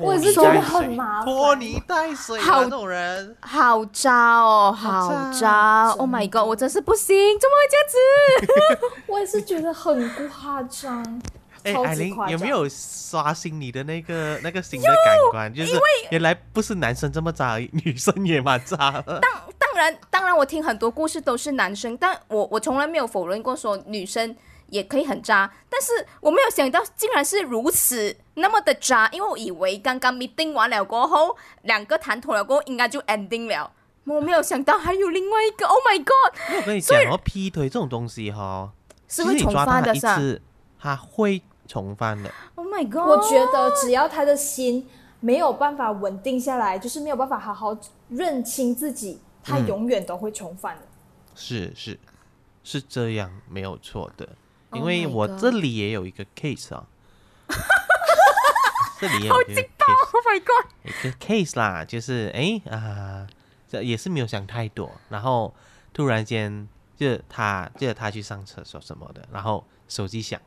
[0.00, 3.36] 我也是觉得很麻烦拖泥带水啊，好这种人。
[3.40, 9.02] 好渣哦，好好渣！Oh my god，我真是不行，怎么会这样子？
[9.10, 11.20] 我也是觉得很夸张，
[11.64, 12.16] 哎，超艾琳。
[12.28, 15.52] 有没有刷新你的那个 那个新的感官？
[15.52, 15.78] 就是
[16.10, 19.20] 原来不是男生这么渣，女生也蛮渣的。
[19.58, 24.34] 当然，当然，我听很多故事都是男生，但我我从来没有否认过说女生
[24.70, 33.70] 也可以很渣，但是我没有想到竟然是如此那么的渣，因为我以为刚刚 meeting 完了过后，两个谈妥了过后应该就 ending 了，
[34.04, 38.72] 我没有想到还有另外一个，Oh my god，我跟你讲哦，劈腿这种东西哈，
[39.06, 40.16] 是会重其实你抓到发的是吧
[40.78, 42.32] 他会重犯的。
[42.54, 44.88] ？Oh my god，我觉得只要他的心
[45.20, 47.76] 没有办法稳定下来，就是没有办法好好
[48.08, 50.82] 认清自己，他嗯永远都会重犯的。
[51.34, 51.98] 是是
[52.64, 54.28] 是这样，没有错的。
[54.70, 56.86] Oh 因为我这里也有一个 case 啊，
[59.00, 63.26] 这里也有一个 case，，Oh my god，一个 case 啦，就是哎啊、
[63.66, 65.54] 这也是没有想太多，然后
[65.94, 70.40] 突然间就他就他去上厕所什么的，然后手机响。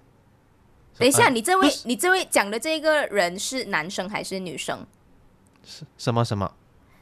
[0.98, 4.86] 等一下，呃你这位你这位讲的这个人是男生还是女生？
[5.98, 6.52] 什么什么？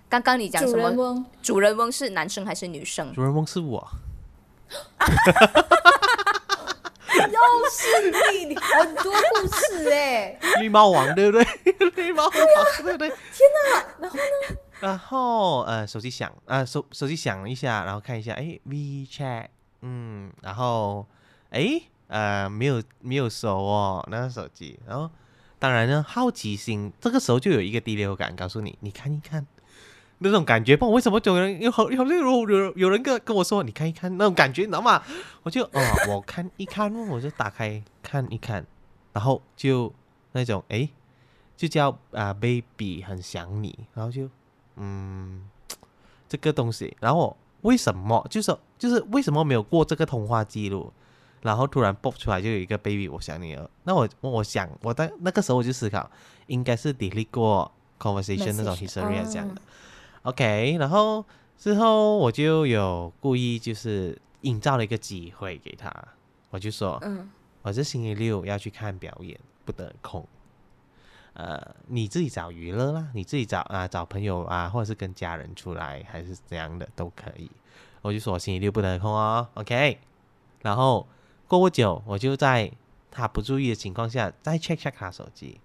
[0.10, 0.90] 刚刚你讲什么？
[0.90, 3.14] 人翁主人翁是男生还是女生？
[3.14, 3.88] 主人翁是我，
[7.16, 11.46] 又是你，你很多故事哎、绿帽王对不对？
[11.96, 12.32] 绿帽王
[12.84, 13.12] 对不对？
[14.00, 14.58] 然后呢？
[14.80, 19.48] 然后呃，手机响，呃手手机响一下，然后看一下，哎，WeChat，
[19.82, 21.06] 嗯，然后
[21.52, 25.10] 哎呃没有没有收哦，那个手机，然后
[25.58, 29.48] 当然呢，好奇心这个时候就有一个第六感告诉你，你看一看。
[30.22, 35.02] 那种感觉，不为什么有人有有有 有人跟跟我说，你看一看那种感觉，你知道吗？
[35.44, 35.80] 我就哦，
[36.12, 38.66] 我看一看，我就打开看一看，
[39.14, 39.94] 然后就
[40.34, 40.90] 那种哎，
[41.56, 44.30] 就叫啊、baby 很想你，然后就
[44.76, 45.48] 嗯
[46.28, 50.92] 这个东西，然后为什么就是就是为什么没有过这个通话记录，
[51.42, 56.10] 然后突然蹦出来就有一个 baby 我想你了，那我我想我在那个时候我就思考，
[56.48, 59.56] 应该是 delete 过 conversation 那种 history 这样的。
[59.56, 59.64] 嗯
[60.24, 61.26] OK，然后
[61.58, 65.90] 之后我就有故意就是营造了一个机会给他，
[66.50, 67.30] 我就说，嗯，
[67.62, 70.28] 我这星期六要去看表演，不得空。
[71.34, 77.50] 呃，你自己找娱乐啦，你自己找啊、找朋友啊，或者是跟家人出来，还是怎样的都可以。
[78.02, 80.00] 我就说我星期六不得空哦，OK。
[80.62, 81.08] 然后
[81.50, 82.72] 过不久，我就在
[83.10, 85.60] 他不注意的情况下，再 check check 他手机。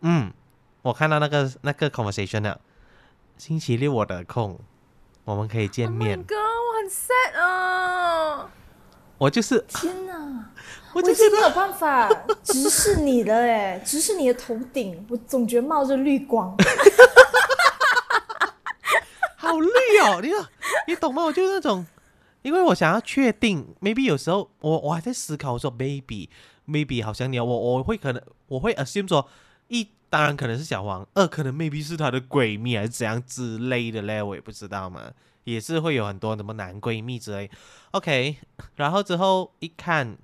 [0.00, 0.32] 嗯，
[0.80, 2.58] 我看到那个那个 conversation 了。
[3.36, 4.58] 星期六我得空，
[5.24, 6.22] 我们可以见 Oh 面。
[6.22, 8.50] god，我很 sad 啊！
[9.18, 10.50] 我就是，天哪！
[10.94, 12.08] 我就觉得我没有办法
[12.42, 16.56] 直视你的哎，直视你的头顶，我总觉得冒着绿光。
[19.36, 19.68] 好绿
[20.00, 20.48] 哦，你看，
[20.88, 21.22] 你懂吗？
[21.24, 21.84] 我就是那种，
[22.44, 26.28] 因为我想要确定，maybe 有时候我我还在思考，我说 maybe
[26.68, 29.26] maybe 好像你，我我会可能我会 assume 说，
[29.68, 35.10] 一当然可能是小黄，二可能 maybe 是她的闺蜜还是怎样之类的嘞，我也不知道嘛，
[35.44, 37.50] 也是会有很多什么男闺蜜之类。
[37.92, 38.36] OK，
[38.76, 40.18] 然后之后一看，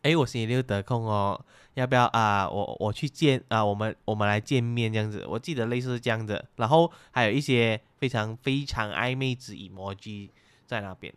[0.00, 10.30] 诶，我星期六得空哦，要不要啊、我我去见啊、我们我们来见面这样子，我记得类似是这样子，然后还有一些非常非常暧昧之 emoji
[10.70, 11.12] 在那边，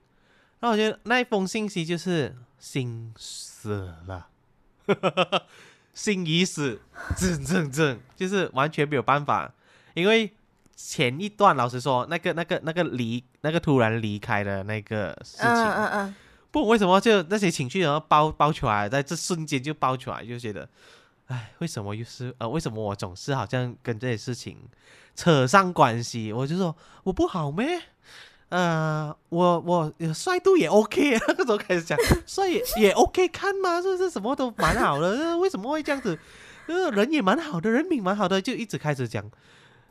[0.61, 4.29] 那我觉得那一封信息就是心死了，
[5.93, 6.81] 心已死，
[7.15, 9.53] 真真正， 就是完全没有办法，
[9.93, 10.33] 因为
[10.75, 16.15] 前一段老实说，那个那个那个离那个突然离开的那个事情，嗯嗯嗯，
[16.49, 20.67] 不懂为什么就那些情绪然后爆爆出来，在这瞬间就爆出来，就觉得，
[21.27, 24.57] 哎，为什么又是呃，为什么我总是好像跟这些事情
[25.15, 26.33] 扯上关系？
[26.33, 27.79] 我就说我不好咩？
[28.53, 31.97] 呃，我我帅度也 OK，那个时候开始讲
[32.27, 35.07] 帅也 也 OK 看嘛，是不是什么都蛮好的？
[35.07, 36.19] 呃为什么会这样子？
[36.67, 39.27] 呃，人也蛮好的，人品蛮好的，就一直开始讲，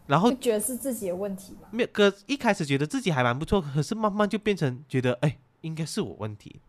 [0.07, 1.67] 然后就觉得是自己的问题嘛。
[1.73, 6.61] 没有，可一开始觉得自己还蛮不错，可是慢慢就变成觉得，哎，应该是我问题。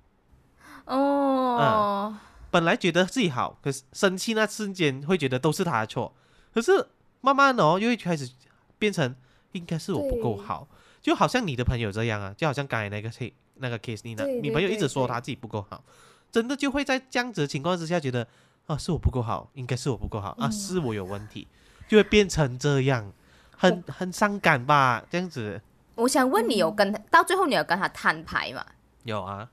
[0.85, 2.17] 哦，
[2.49, 6.11] 本来觉得自己好，可是生气那瞬间会觉得都是他的错，
[6.53, 6.87] 可是
[7.21, 8.27] 慢慢哦，又会开始
[8.79, 9.15] 变成
[9.51, 10.67] 应该是我不够好，
[11.03, 15.83] 就好像你的朋友这样啊，就好像刚才那个 case 那个 case，你的对对你朋友一直说他自己不够好，
[16.31, 18.25] 真的就会在这样子的情况之下觉得
[18.65, 21.47] 啊是我不够好，应该是我不够好啊，嗯是我有问题，
[21.87, 23.11] 就会变成这样，
[23.55, 25.03] 很很伤感吧？
[25.11, 25.61] 这样子
[25.95, 28.65] 我想问你有跟他到最后你有跟他摊牌吗？
[29.03, 29.47] 有啊，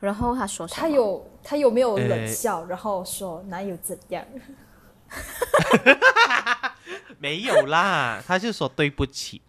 [0.00, 4.24] 然后他说他有他有没有呃冷笑，然后说哪有怎样？
[7.18, 9.42] 没有啦，他就说对不起。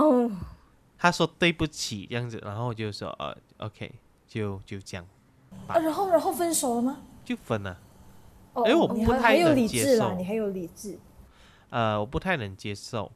[0.00, 0.30] 哦，
[0.98, 3.92] 他说对不起这样子，然后我就说呃，OK，
[4.26, 5.06] 就就这样，
[5.66, 6.98] 啊，然后然后分手了吗？
[7.24, 7.78] 就分了。
[8.54, 10.98] 哦，哎我不太能接理智啦，受你还有理智。
[11.68, 13.12] 呃，我不太能接受。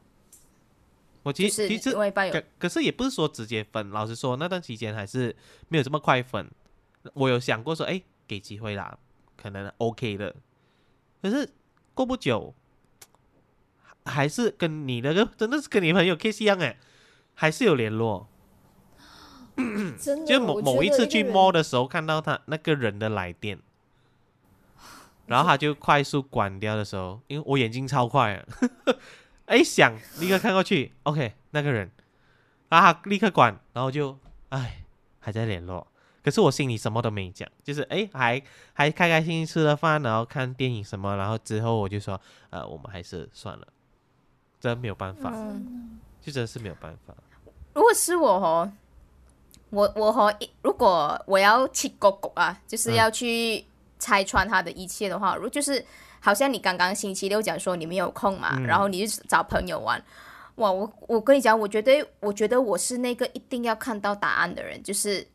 [1.23, 1.95] 我其就是实其实
[2.31, 5.35] 可可是也不是说直接分，老实说那段期间还是
[5.69, 6.49] 没有这么快分。
[7.13, 8.97] 我有想过说，哎，给机会啦，
[9.35, 10.35] 可能 OK 的。
[11.21, 11.49] 可是
[11.95, 12.53] 过不久，
[14.05, 16.77] 还是跟你那个真的是跟你朋友 case 一样哎，
[17.33, 18.27] 还是有联络。
[19.97, 23.57] 真的，就某某一次去觉得个人 mall 的时候，看到他那个人的来电，
[25.27, 28.45] 然后他就快速关掉的时候，因为我眼睛超快啊，
[29.47, 31.89] 哎响，立刻看过去，OK 那个人，
[32.67, 34.17] 然后他立刻关，然后就
[34.49, 34.83] 哎
[35.19, 35.87] 还在联络，
[36.21, 38.41] 可是我心里什么都没讲，就是哎还
[38.73, 43.65] 还开开心心吃了饭，然后看电影什么，然后之后我就说呃我们还是算了，
[44.65, 45.99] 真没有办法，嗯。
[46.21, 47.13] 就真的是没有办法，
[47.73, 48.71] 如果是我哦，
[49.69, 53.63] 我我和如果我要去狗狗啊，就是嗯要去
[53.99, 55.85] 拆穿他的一切的话，如就是
[56.19, 58.65] 好像你刚刚星期六讲说你没有空嘛，嗯。
[58.65, 60.03] 然后你就找朋友玩。
[60.55, 65.27] 哇，我我跟你讲，我觉得我觉得我是那个一定要看到答案的人，就是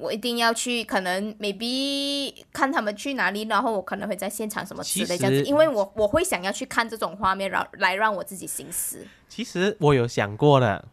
[0.00, 9.06] 我一定要去，可能 maybe 看他们去哪里，然后我可能会在现场什么之类其这样子，因为我我会想要去看这种画面，然后来让我自己心思。
[9.28, 10.88] 其实我有想过的。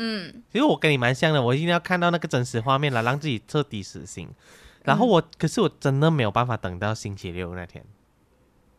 [0.00, 4.28] 嗯，其实我跟你蛮像的，我一定要看到那个真实画面来让自己彻底死心。
[4.84, 7.84] 然后我，可是我真的没有办法等到星期六那天，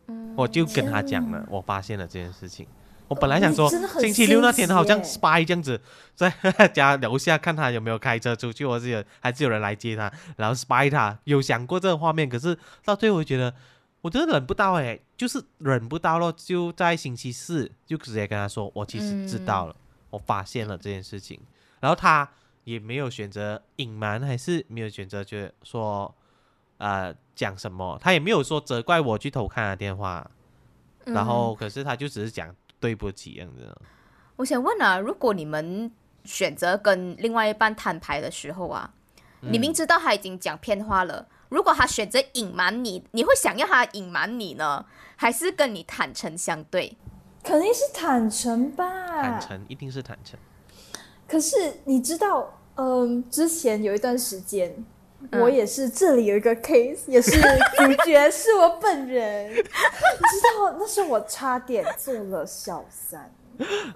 [0.06, 2.66] 嗯我就跟他讲了，我发现了这件事情。
[3.10, 5.80] 我本来想说星期六那天好像 spy 这样子，
[6.14, 6.32] 在
[6.72, 11.18] 家楼下看他有没有开车出去，或是有还是有人来接他，然后 spy 他。
[11.24, 13.52] 有想过这个画面，可是到最后我觉得
[14.00, 19.74] 我真的忍不到哎，就是忍不到了，就在星期四就直接跟他说，我其实知道了，
[20.10, 21.40] 我发现了这件事情，
[21.80, 22.30] 然后他
[22.62, 26.14] 也没有选择隐瞒，还是没有选择觉得说
[26.78, 30.30] 呃讲什么，他也没有说责怪我去偷看他电话，
[31.06, 33.76] 然后可是他就只是讲对不起这样子。
[34.36, 35.92] 我想问啊，如果你们
[36.24, 38.90] 选择跟另外一半摊牌的时候啊，
[39.40, 44.84] 你明知道他已经讲骗话了，如果他选择隐瞒你，你会想要他隐瞒你呢，
[45.16, 46.96] 还是跟你坦诚相对？
[47.42, 48.84] 肯定是坦诚吧。
[49.22, 50.38] 坦诚一定是坦诚，
[51.26, 54.84] 可是你知道，嗯，之前有一段时间，嗯
[55.32, 59.48] 我也是这里有一个 case，也是主角是我本人。
[59.52, 63.30] 你知道那时候我差点做了小三，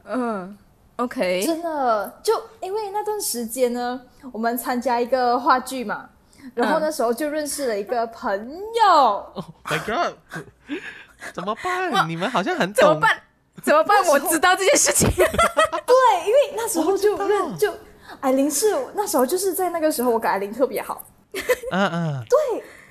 [0.04, 0.56] 嗯
[0.96, 4.00] ，OK，真的就因为那段时间呢，
[4.32, 6.08] 我们参加一个话剧嘛，
[6.54, 10.14] 然后那时候就认识了一个朋友，Oh my god！
[11.32, 12.08] 怎么办？
[12.08, 12.84] 你们好像很懂。
[12.84, 13.22] 怎么办？
[13.62, 14.04] 怎么办？
[14.08, 15.08] 我知道这件事情。
[15.16, 17.72] 对，因为那时候就认就
[18.20, 21.02] 艾琳是那时候就是在那个时候，我跟艾琳特别好。
[21.72, 22.24] 嗯嗯，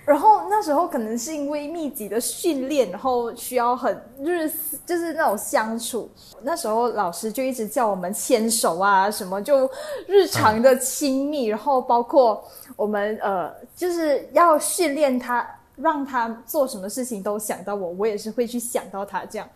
[0.05, 4.51] 然后那时候可能是因为密集的训练，然后需要很日
[4.85, 6.11] 就是那种相处。
[6.41, 9.69] 那时候老师就一直叫我们牵手啊，什么就
[10.05, 12.43] 日常的亲密，然后包括
[12.75, 19.47] 我们呃，就是要训练他，让他做什么事情都想到我，我也是会去想到他这样。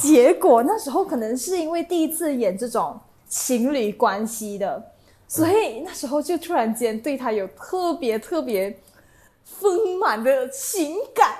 [0.00, 2.96] 结果那时候可能是因为第一次演这种
[3.28, 4.80] 情侣关系的，
[5.28, 8.80] 所以那时候就突然间对他有特别特别
[9.44, 11.36] 丰满的情感，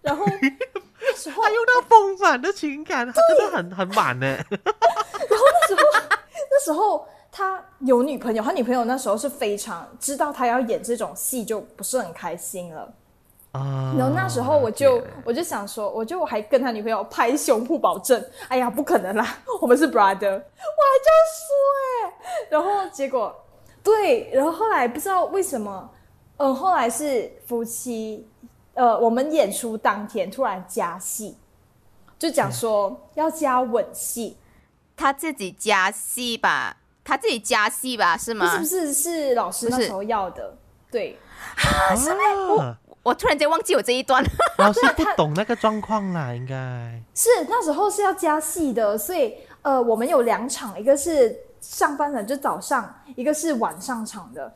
[0.00, 4.26] 然后那时候他用到丰满的情感，他真的很很满呢。
[4.26, 5.82] 然后那时候
[6.50, 12.92] 那时候他有女朋友，他女朋友那时候是非常知道他要演这种戏，就不是很开心了。
[13.56, 13.94] 啊。
[13.96, 21.48] 然后那时候我就我就想说，我就我还跟他女朋友拍胸脯保证，哎呀，不可能啦， 我们是 brother，我还这样说
[21.86, 23.34] 哎、然后结果
[23.82, 25.90] 对，然后后来不知道为什么，
[26.38, 28.28] 嗯，后来是夫妻，
[28.74, 31.36] 呃，我们演出当天突然加戏，
[32.18, 34.36] 就讲说要加吻戏，
[34.96, 38.58] 他自己加戏吧，他自己加戏吧，是吗？
[38.58, 40.56] 不是不是是老师那时候要的，
[40.90, 41.16] 对，
[41.56, 41.94] 啊，
[42.85, 44.24] 我突然间忘记我这一段。
[44.58, 46.54] 老师不懂那个状况啦，应该
[47.14, 54.52] 是那时候是要加戏的，所以呃，我们有两场，一个是上半场就早上，一个是晚上场的。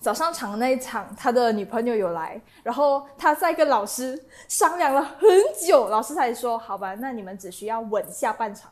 [0.00, 5.28] 早上场的那一场，他的女朋友有来，然后他在跟老师商量了很
[5.66, 8.70] 久，老师才说好吧，那你们只需要吻下半场，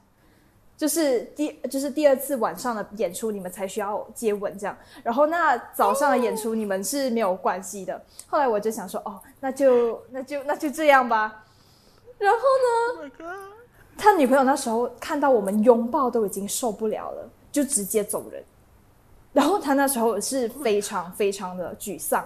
[0.78, 4.74] 就是第就是第二次晚上的演出，你们才需要接吻这样。
[5.02, 8.00] 然后那早上的演出你们是没有关系的。
[8.28, 11.44] 后来我就想说，哦，那就那就那就这样吧。
[12.16, 12.38] 然后
[13.08, 13.34] 呢，
[13.96, 18.40] 他女朋友那时候看到我们拥抱都已经受不了了，就直接走人。
[19.32, 22.24] 然后他那时候是非常非常的沮丧。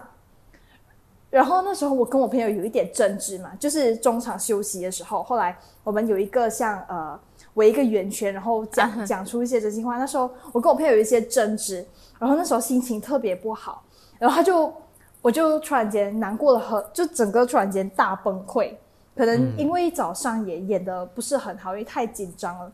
[1.30, 7.18] 然后那时候我跟我朋友有一点争执嘛，就是中场休息的时候，后来我们有一个像呃
[7.54, 9.98] 围一个圆圈，然后讲 讲出一些真心话。
[9.98, 11.84] 那时候我跟我朋友有一些争执，
[12.18, 13.84] 然后那时候心情特别不好，
[14.18, 14.72] 然后他就
[15.20, 18.74] 我就突然间难过了很，就整个突然间大崩溃。
[19.14, 22.72] 可能因为早上也演的不是很好，因为太紧张了，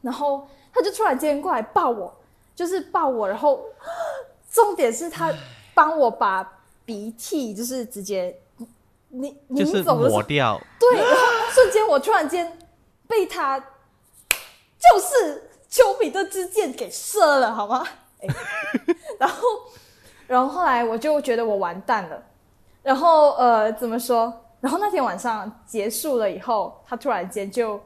[0.00, 2.10] 然后他就突然间过来抱我，
[2.54, 3.60] 就是抱我，然后
[4.50, 5.30] 重点是他
[5.74, 8.34] 帮我把鼻涕就是直接
[9.10, 11.16] 拧就是拧走抹掉，对，然后
[11.52, 12.58] 瞬间我突然间
[13.06, 13.62] 被他
[14.80, 17.86] 就是丘比特之箭给射了，好吗？
[18.20, 18.28] 哎
[19.20, 19.46] 然后，
[20.26, 22.22] 然后后来我就觉得我完蛋了，
[22.82, 24.32] 然后呃，怎么说？
[24.60, 27.80] 然后那天晚上结束了以后，他突然间就，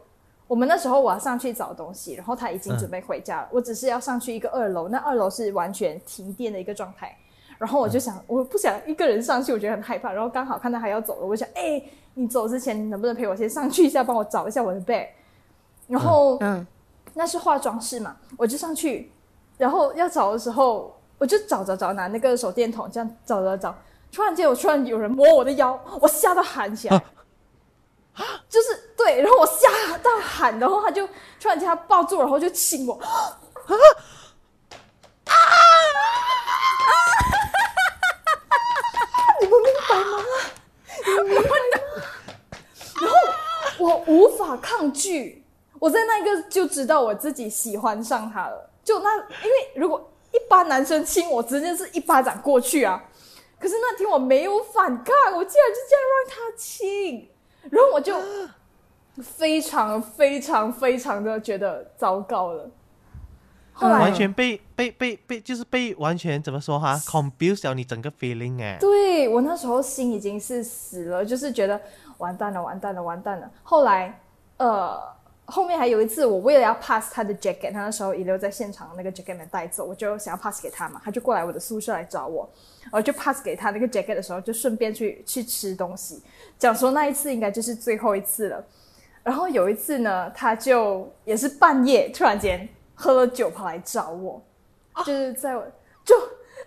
[0.46, 7.16] 我们那时候我要上去找东西，然后他已经准备回家了，我只是要上去一个二楼，那二楼是完全停电的一个状态。
[7.56, 10.12] 然后我就想，我不想一个人上去，我觉得很害怕。
[10.12, 11.80] 然后刚好看到他要走了，我想，哎，
[12.14, 15.06] 你走之前能不能陪我先上去一下，帮我找一下我的 bag？
[15.86, 16.66] 然后，嗯，
[17.14, 19.12] 那是化妆室嘛，我就上去，
[19.56, 23.74] 然后要找的时候，我就找找找，拿那个手电筒这样找找找，
[24.12, 27.04] 突然间我突然有人摸我的腰，我吓到喊起来，
[28.48, 31.06] 就是对，然后我吓到喊，然后他就
[31.40, 33.00] 突然间他抱住我，然后就亲我，
[39.40, 40.18] 你们明白吗？
[41.06, 41.52] 你们明白吗？
[43.00, 43.16] 然后
[43.78, 45.43] 我无法抗拒，
[45.78, 48.70] 我在那一个就知道我自己喜欢上他了。
[48.82, 53.02] 就那，因为如果一般男生亲我，直接是一巴掌过去啊。
[53.58, 57.30] 可是那天我没有反抗，我竟然就这样让他亲，
[57.70, 58.14] 然后我就
[59.22, 62.68] 非常非常非常的觉得糟糕了。
[63.72, 71.80] 后来完全被被被被就是被完全怎么说哈，confuse 了你整个 feeling 哎，对我那时候心已经是死了，就是觉得
[72.18, 73.50] 完蛋了，完蛋了，完蛋了。
[73.62, 74.20] 后来，
[74.58, 75.00] 呃，
[75.46, 82.48] 后面还有一次，我为了要 pass 他的 jacket，他那时候遗留在现场那个 jacket 没带走，我就想要 pass 给他嘛，他就过来我的宿舍来找我，
[82.90, 86.22] 我就 pass 给他那个 jacket 的时候，就顺便去去吃东西，
[86.58, 88.64] 讲说那一次应该就是最后一次了。
[89.22, 94.40] 然后有一次呢，他就也是半夜突然间喝了酒跑来找我，
[95.04, 95.62] 就是在我
[96.04, 96.14] 就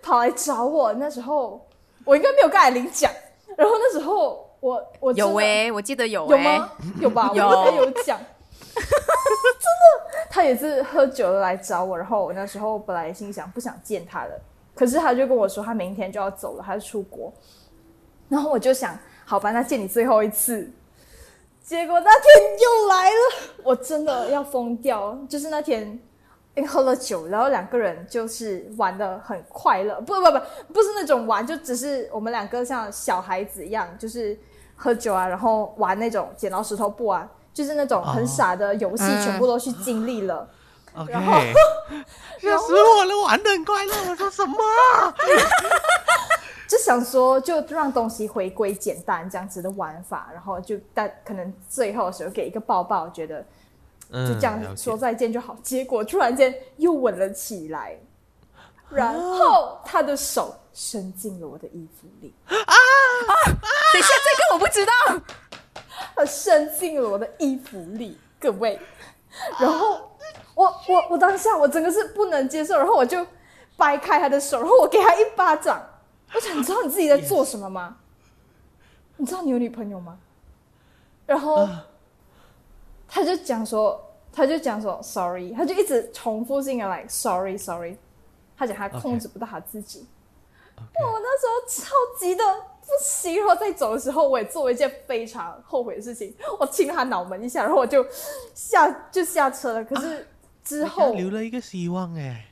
[0.02, 0.92] 跑来找我。
[0.92, 1.64] 那时候
[2.04, 3.12] 我应该没有跟艾琳讲，
[3.56, 6.72] 然后那时候我我有诶、我记得有诶、有吗？
[7.00, 7.30] 有吧？
[7.34, 8.20] 有我应该有讲。
[8.80, 14.40] 真的，他也是喝酒了来找我，然后我那时候本来心想不想见他的，
[14.74, 17.32] 可是他就跟我说他明天就要走了，他要出国。
[18.28, 20.70] 然后我就想，好吧，那见你最后一次。
[21.62, 25.18] 结果那天又来了， 我真的要疯掉。
[25.28, 25.82] 就是那天，
[26.54, 30.40] 因为喝了酒，然后两个人就是玩的很快乐，不不不，
[30.72, 34.38] 不是那种玩，就只是我们两个像小孩子一样，就是
[34.76, 40.48] 喝酒啊，然后玩那种剪刀石头布啊，就是那种很傻的游戏，嗯全部都去经历了。
[41.08, 41.32] 然后
[42.40, 44.56] 吓死 我了，玩的很快乐，我说什么？
[46.68, 53.44] 就想说，就让东西回归简单这样子的玩法，然后就但可能最后的时候给一个抱抱，觉得
[54.10, 55.56] 嗯就这样说再见就好。
[55.64, 57.98] 结果突然间又吻了起来，
[58.88, 62.74] 然后他的手伸进了我的衣服里啊啊，
[63.46, 64.92] 等一下，这个我不知道。
[66.14, 68.78] 他伸进了我的衣服里，各位。
[69.58, 70.10] 然后
[70.54, 73.26] 我我我当下我真的是不能接受，然后我就
[73.76, 75.84] 掰开他的手，然后我给他一巴掌。
[76.34, 77.98] 我想你知道你自己在 做什么吗？
[79.16, 80.18] 你知道你有女朋友吗？
[81.26, 81.68] 然后
[83.06, 84.00] 他就讲说，
[84.32, 87.96] 他就讲说 sorry，他就一直重复性的 like sorry sorry，
[88.56, 90.06] 他讲他控制不到他自己。
[90.76, 90.84] 我
[91.20, 92.44] 那时候超级的
[92.88, 98.04] 不行，然后在走的时候，我也做了一件非常后悔的事情，我亲了他脑门一下，然后我就
[98.54, 99.84] 下就下车了。
[99.84, 100.26] 可是
[100.64, 102.46] 之后留了一个希望哎。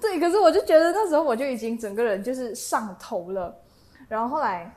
[0.00, 3.56] 对，可是我就觉得那时候我就已经整个人就是上头了，
[4.08, 4.76] 然后后来，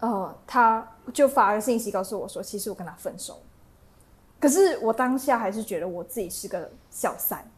[0.00, 3.40] 呃，他就发个信息告诉我说，其实我跟他分手。
[4.40, 7.48] 可是我当下还是觉得我自己是个小三。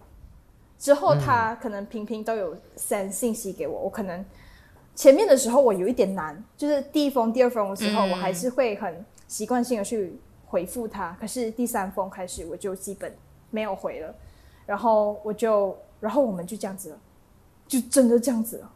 [0.79, 4.23] 之后他可能频频都有 send 信息给我，我可能
[4.95, 11.17] 前面的时候我有一点难，就是第一封、第二封的时候，我还是会很习惯性的去回复他。
[11.21, 13.15] 可是第三封开始，我就基本
[13.51, 14.15] 没有回了，
[14.67, 15.77] 然后我就。
[16.01, 16.99] 然后我们就这样子了，
[17.67, 18.71] 就真的这样子了。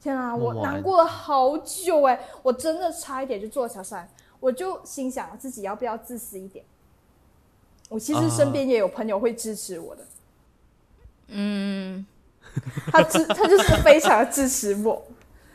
[0.00, 2.20] 天啊，我难过了好久哎！
[2.40, 4.08] 我真的差一点就做了小三，
[4.38, 6.64] 我就心想自己要不要自私一点。
[7.88, 10.06] 我其实身边也有朋友会支持我的，
[11.28, 12.06] 嗯，
[12.92, 15.04] 他支他就是非常支持我，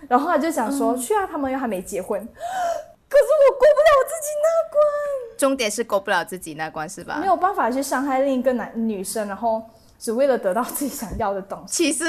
[0.07, 5.37] 然后他就想说去啊，他们又还没结婚，可是我过不了我自己那关。
[5.37, 7.17] 重点是过不了自己那关是吧？
[7.19, 9.63] 没有办法去伤害另一个男女生，然后。
[9.99, 11.85] 只为了得到自己想要的东西。
[11.85, 12.03] 其实，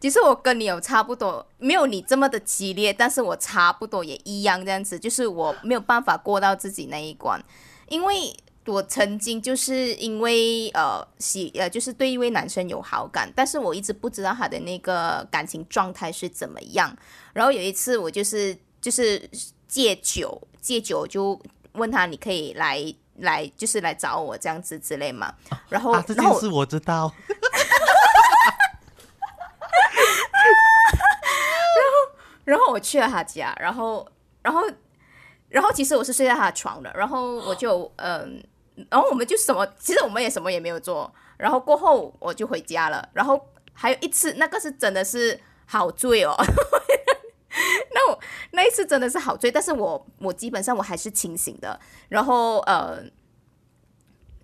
[0.00, 7.40] 其实我跟你有差不多，没有你这么的激烈，但是我差不多也一样这样子，就是我没有办法过到自己那一关，
[7.86, 8.34] 因为
[8.66, 16.92] 我曾经就是因为呃喜呃就是对一位男生有好感，但是我一直不知道他的那个感情状态是怎么样。
[17.38, 19.30] 然后有一次我就是就是
[19.68, 21.40] 戒酒戒酒就
[21.74, 22.92] 问他，你可以来。
[23.20, 25.34] 来就是来找我这样子之类嘛，
[25.68, 27.12] 然后这件事我知道，
[31.74, 32.14] 然后
[32.44, 34.08] 然后我去了他家，然后
[34.40, 34.62] 然后
[35.48, 38.40] 然后其实我是睡在他的床的，然后我就嗯，
[38.88, 46.36] 然后我们就什么，其实我们也什么也没有做，然后过后我就回家了，然后还有一次那个是真的是好醉哦。
[47.92, 48.18] 那我
[48.52, 51.78] 那一次真的是好醉，但是我我基本上我还是清醒的，
[52.08, 53.02] 然后呃，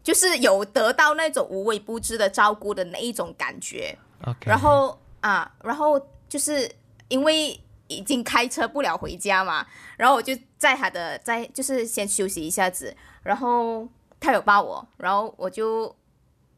[0.03, 3.97] 就是有得到那种无微不至的照顾的那一种感觉。
[4.41, 6.71] 然后啊，然后就是
[7.09, 13.87] 因为已经开车不了回家嘛，然后我就在他的在就是先休息一下子，然后
[14.19, 15.95] 他有抱我，然后我就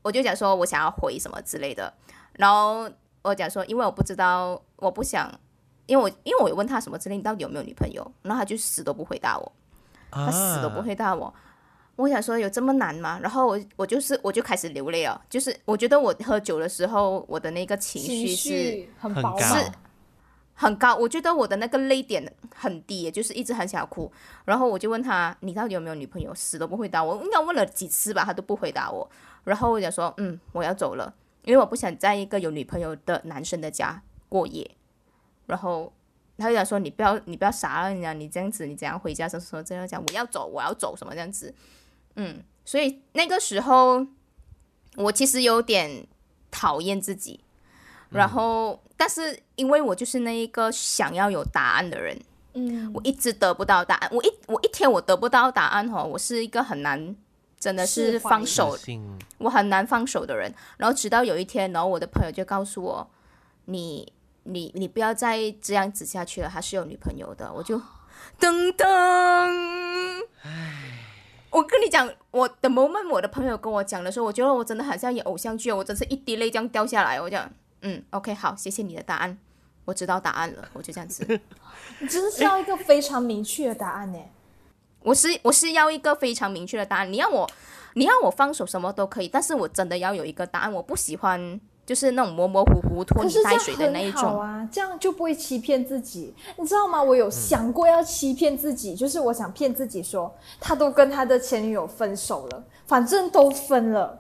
[0.02, 1.92] 我就讲说我想要回什么之类的，
[2.34, 2.88] 然后
[3.22, 5.28] 我讲说因为我不知道，我不想。
[5.86, 8.12] 因为我因为我有问他什么之类，你到底有没有女朋友？
[8.22, 9.52] 然后他就死都不回答我，
[10.10, 11.32] 他死都不回答我。
[11.96, 13.18] 我想说有这么难吗？
[13.22, 19.72] 然后我我就是我就开始流泪了，就是我觉得我喝酒的时候，我的那个情绪是很高，是
[20.52, 20.94] 很高。
[20.96, 24.12] 我觉得我的那个泪点很低，就是一直很想哭。
[24.44, 26.34] 然后我就问他，你到底有没有女朋友？
[26.34, 27.22] 死都不回答我。
[27.24, 29.08] 应该问了几次吧，他都不回答我。
[29.44, 31.14] 然后我想说，嗯，我要走了，
[31.44, 34.70] 因为我不想在一个有女朋友的男生的家过夜。
[35.46, 35.92] 然后
[36.38, 39.28] 他就讲说：“你不要，你不要傻了，你讲你这样子，你怎样回家？
[39.28, 40.04] 什么什么这样讲？
[40.04, 41.54] 我要走，我要走，什么这样子？
[42.16, 44.06] 嗯，所以那个时候
[44.96, 46.06] 我其实有点
[46.50, 47.40] 讨厌自己，
[48.10, 52.20] 然后但是因为我就是那一个想要有答案的人，
[52.52, 57.16] 嗯，我一直得不到答案，我一我一天我得不到答案哈，我是一个很难
[57.58, 58.76] 真的是放手，
[59.38, 60.52] 我很难放手的人。
[60.76, 63.10] 然后直到有一天，然后我的朋友就告诉我，
[63.66, 64.12] 你。
[64.46, 67.78] 你你不要再这样子下去了，他是有女朋友的，我就
[68.40, 70.22] 噔噔，
[71.50, 77.20] 我跟你讲，我的 moment，我的朋友跟我讲的时候，我觉得我真的很像演偶像剧，我真是一滴泪这样掉下来。
[77.20, 77.50] 我讲，
[77.82, 79.38] 嗯，OK，好，谢谢你的答案，
[79.84, 81.24] 我知道答案了，我就这样子。
[82.00, 84.18] 你真的是要一个非常明确的答案呢？
[85.00, 87.12] 我是我是要一个非常明确的答案。
[87.12, 87.48] 你要我
[87.94, 91.60] 你要我放手什么都可以，但是我真的要有一个答案，我不喜欢。
[91.86, 97.00] 就是那种模模糊糊拖泥带水的那一种啊，这样就不会欺骗自己，你知道吗？
[97.00, 104.18] 我有想过要欺骗自己，就是我想骗自己说，他都跟他的前女友分手了，反正都分了，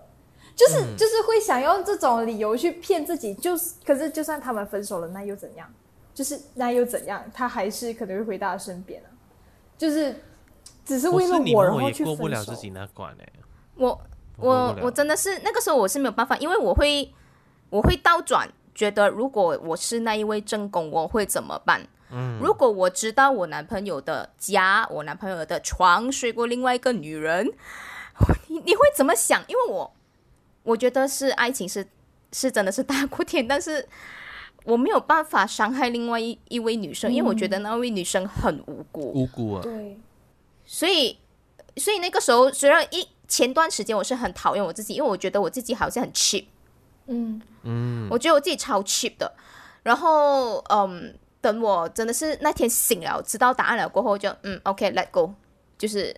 [0.54, 5.68] 就是就是会想用这种理由去骗自己，就是可是就算他们分手了，那又怎样？
[6.14, 7.20] 就是那又怎样？
[7.34, 9.10] 他还是可能会回到他身边啊，
[9.76, 10.14] 就是
[10.84, 13.26] 只是为了我，然后去过不了自己那关哎，
[13.74, 14.00] 我
[14.38, 17.12] 我我真的是那个时候我是没有办法，因为我会。
[17.70, 21.86] 我会倒转，觉得如果我是那一位正宫，我会怎么办？
[22.10, 27.52] 嗯，如果我知道我男朋友的家，我男朋友的床睡过另外一个女人，
[28.46, 29.42] 你 你会怎么想？
[29.48, 29.92] 因为我
[30.62, 31.86] 我觉得是爱情是
[32.32, 33.88] 是真的是大过天，但是
[34.64, 39.98] 我没有办法伤害另外一一位女生，因为我觉得那位女生很无辜，无辜啊，对，
[40.64, 41.18] 所以
[41.76, 46.44] 所以那个时候虽然一前段时间我是很讨厌我自己，因为我觉得我自己好像很 cheap，
[47.06, 49.32] 嗯嗯，我觉得我自己超 cheap 的。
[49.82, 55.32] 然后嗯，等我真的是那天醒了，知道答案了过后就，嗯，OK，let、go，
[55.78, 56.14] 就是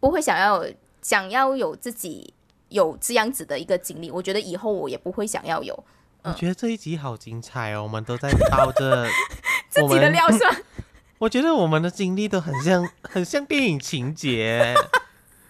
[0.00, 0.64] 不会想要
[1.02, 2.32] 想要有自己
[2.70, 4.10] 有这样子的一个经历。
[4.10, 5.84] 我觉得以后我也不会想要有
[6.22, 9.06] 我觉得这一集好精彩哦，我们都在抱着
[9.70, 10.62] 自己的料算？
[11.18, 14.74] 我觉得我们的经历都很像，很像电影情节，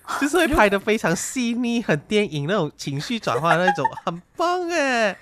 [0.20, 5.09] 就是会拍的非常细腻，很电影那种情绪转换那种，很棒哎。
[5.09, 5.18] 哎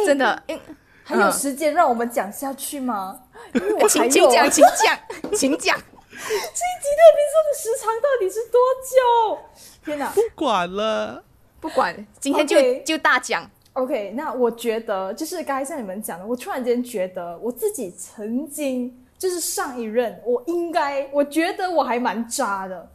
[0.06, 0.58] 真的，因
[1.04, 3.20] 还有嗯时间让我们讲下去吗？
[3.54, 4.98] 因为我还请有请讲，请讲，
[5.34, 5.76] 请讲。
[6.12, 9.38] 这一集的 episode 的时长到底是多久？
[9.84, 11.24] 天哪不管了，
[11.60, 13.50] 不管，今天就就大讲。
[13.72, 22.90] ！OK，那我觉得就是刚才像你们讲的，我突然间觉得我自己曾经就是上一任，我应该我觉得我还蛮渣的，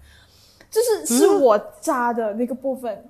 [0.76, 3.10] 就是是嗯我渣的那个部分，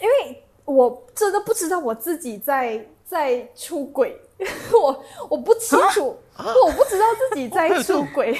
[0.00, 4.20] 因为我真的不知道我自己在在出轨，
[4.74, 8.36] 我我不清楚，我不知道自己在出轨。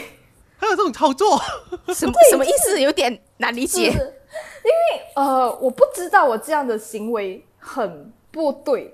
[0.56, 1.38] 还有这种操作，
[1.94, 2.80] 什么什么意思？
[2.80, 3.82] 有点难理解。
[3.84, 8.92] 因为呃，我不知道我这样的行为很不对。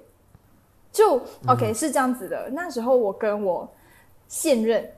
[0.93, 3.67] 就 OK、是这样子的，那时候我跟我
[4.29, 4.93] 现任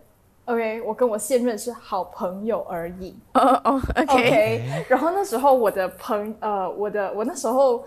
[0.48, 3.14] ，OK，我跟我现任是好朋友而已。
[3.34, 7.84] 哦哦，OK，OK，然后那时候我的朋呃，我的我那时候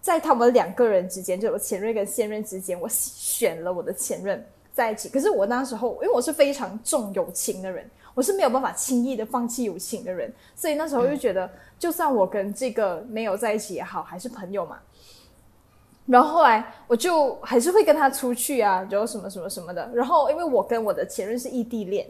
[0.00, 5.08] 在他们两个人之间，就我前任跟现任之间，我选了我的前任在一起。
[5.08, 14.78] 可是我那时候，因为我是非常重友情的人，我是没有办法轻易的放弃友情的人，所以那时候就觉得，就算我跟这个没有在一起也好，还是朋友嘛。
[16.06, 19.88] 然后后来我就还是会跟他出去啊，然后什么什么什么的。
[19.94, 22.06] 然后因为我跟我的前任是异地恋，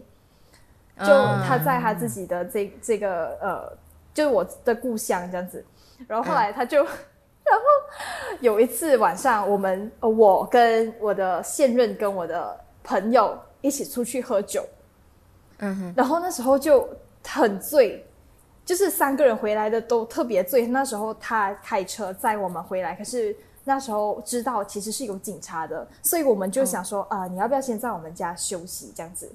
[0.99, 3.73] 就嗯他在他自己的这这个呃，
[4.15, 5.65] 就是我的故乡这样子。
[6.09, 6.79] 然后后来他就，
[7.45, 7.63] 然后
[8.41, 14.65] 有一次晚上，我们呃我跟我的现任跟我的朋友一起出去喝酒，
[15.59, 16.89] 嗯哼，然后那时候就
[17.25, 18.05] 很醉，
[18.65, 20.67] 就是三个人回来的都特别醉。
[20.67, 29.31] 那时候他开车载我们回来，可是那时候知道其实是有警察的，所以我们就想说啊、你要不要先在我们家休息这样子？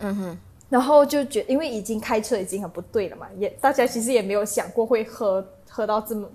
[0.00, 0.16] 嗯。
[0.16, 6.28] 哼，然后就觉因为已经开车已经很不对了嘛，也大家其实也没有想过会喝喝到这么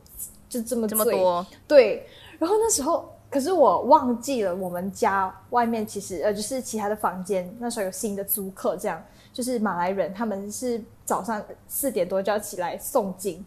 [0.48, 2.08] 就这么醉这么多，对，
[2.40, 13.46] 然后那时候，可是我忘记了，我们家外面其实呃，就是其他的房间，那时候有新的租客，这样就是马来人，他们是早上四点多就要起来诵经，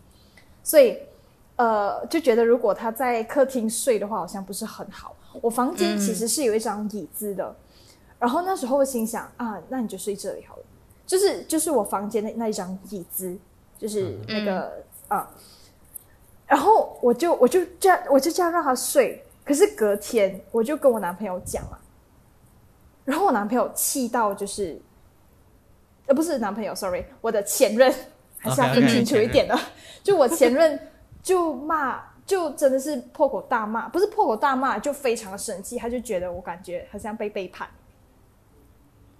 [0.62, 0.98] 所以
[1.62, 5.14] 呃，就觉得如果他在客厅睡的话，好像不是很好。
[5.40, 7.54] 我房间其实是有一张椅子的，
[8.18, 10.62] 然后那时候我心想啊，那你就睡这里好了，
[11.06, 13.38] 就是就是我房间的那一张椅子，
[13.78, 14.72] 就是那个、
[15.06, 15.30] 啊。
[16.48, 21.78] 然后我就我就这样我就这样让他睡，可是隔天我就跟我男朋友讲了，
[23.04, 24.82] 然后我男朋友气到就是，
[26.06, 27.94] 呃不是男朋友，sorry，我的前任，
[28.38, 29.56] 还是要分清楚一点的。
[30.02, 30.76] 就我前任
[31.22, 37.68] 就骂，就真的是破口大骂，不是破口大骂，就非常的生气，他就觉得我感觉好像被背叛。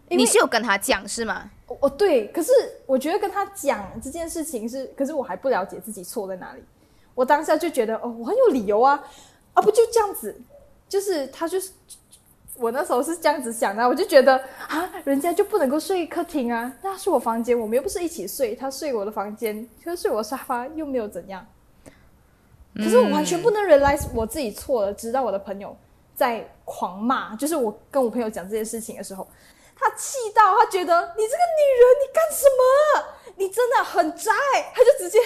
[0.08, 1.50] 你是有跟他讲是吗？
[1.80, 2.50] 哦，对，可是
[2.84, 6.62] 我觉得跟他讲这件事情是，可是我还不了解自己错在哪里。
[7.14, 9.02] 我当下就觉得，哦，我很有理由啊，
[9.54, 10.38] 啊，不就这样子？
[10.88, 11.70] 就是他就是
[12.56, 14.36] 我那时候是这样子想的，我就觉得
[14.68, 21.46] 啊，人家就不能够睡客厅啊，那是我房间，我们又不是一起睡，他睡我的房间，他睡我沙发，又没有怎样。
[22.76, 25.76] 可是我完全不能 realize 我自己错了，直到我的朋友
[26.14, 29.26] 在狂骂，就是我跟我朋友讲这件事情的时候，
[29.76, 33.04] 他气到他觉得你这个女人你干什么？
[33.36, 35.18] 你真的很渣欸，他就直接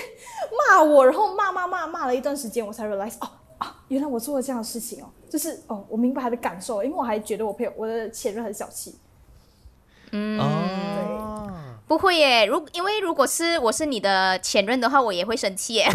[0.70, 3.28] 骂我，然后骂骂骂骂了一段时间，我才 realize 哦
[3.58, 8.96] 啊，原来我做了这样的事情哦，就是哦，我明白他的感受，因为我还觉得我朋友我的前任很小气，
[10.12, 11.50] 嗯，哦，
[11.86, 12.46] 不会耶。
[12.46, 15.86] 如因为如果是我是你的前任的话，我也会生气耶。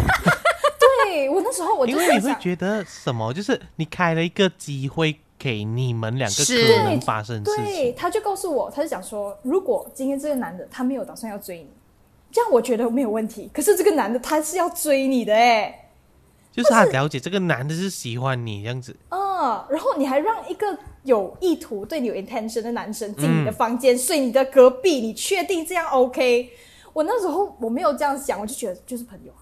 [1.04, 3.32] 对我那时候我就因为你会，觉得什么？
[3.32, 11.70] 就是你开了一个机会给你们两个可能发生事对，他就告诉我，他就讲说，如果今天这个男的他没有打算要追你，
[12.30, 13.50] 这样我觉得没有问题。
[13.52, 15.90] 可是这个男的他是要追你的哎，
[16.52, 26.50] 就是他了解这个男的是喜欢你这样子，嗯，然后你还让一个有意图、对你有 intention 的男生进你的嗯房间、睡你的隔壁，你确定这样 OK？
[26.92, 29.41] 我那时候我没有这样想，我就觉得就是朋友啊，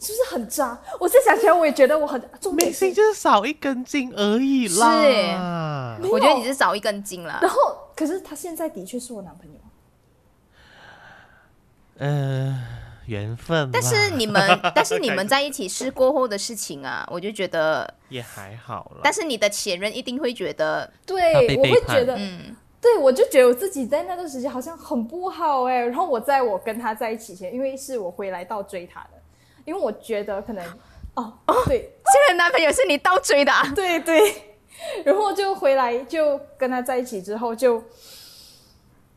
[0.00, 0.78] 是不是很渣？
[1.00, 5.98] 我现在想起来，我也觉得我很重点是明星，就是少一根筋而已啦。
[6.00, 7.50] 是我觉得你是少一根筋了然。
[7.50, 7.58] 后
[7.94, 9.54] 可是他现在的确是我男朋友。
[11.98, 12.54] 呃，
[13.06, 19.00] 缘分，但是你们， 但是你们在一起试过后的事情啊，我就觉得，也还好了。
[19.02, 29.15] 但是你的前任一定会觉得，对我会觉得，嗯，对我就觉得我自己在那段时间好像很不好哎、然后我在我跟他在一起前，因为是我回来到追他的，
[29.66, 30.64] 因为我觉得可能
[31.14, 31.30] 哦。
[31.46, 31.92] 哦对。
[32.08, 34.56] 现在男朋友是你倒追的、啊，对对，
[35.04, 37.82] 然后就回来就跟他在一起之后就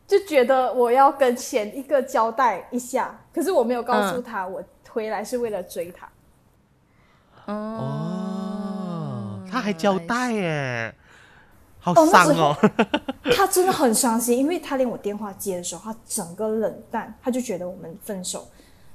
[0.06, 6.08] 就觉得我要跟前一个交代一下，可是我没有告诉他我回来是为了追他。
[7.46, 10.94] 哦，他还交代耶，
[11.78, 11.94] 好哦。
[11.96, 12.56] 那伤时候哦。
[13.36, 18.48] 他真的很伤心，因为他连我电话接的时候，他整个冷淡，他就觉得我们分手，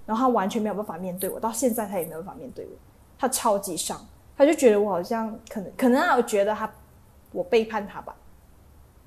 [0.05, 2.71] 然后他完全没有办法面对我，到现在他也没有办法面对我，
[3.17, 3.99] 他超级伤，
[4.37, 6.71] 他就觉得我好像可能可能他有觉得他
[7.31, 8.15] 我背叛他吧，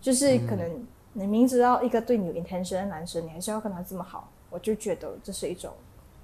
[0.01, 5.73] 就是可能你明知道一个对你有 intention 的男生，你还是要跟他这么好，我就觉得这是一种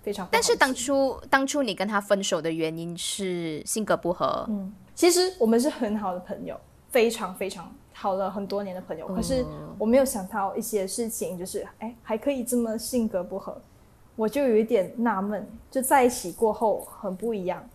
[0.03, 6.59] 非常但是当初当初你跟他分手的原因是性格不合，嗯，其实我们是很好的朋友，
[6.91, 9.07] 非常非常好了很多年的朋友。
[9.09, 9.45] 可是
[9.79, 13.57] 我没有想到一些事情，就是哎，还可以这么性格不合，
[14.17, 15.47] 我就有一点纳闷。
[15.71, 17.69] 就在一起过后很不一样，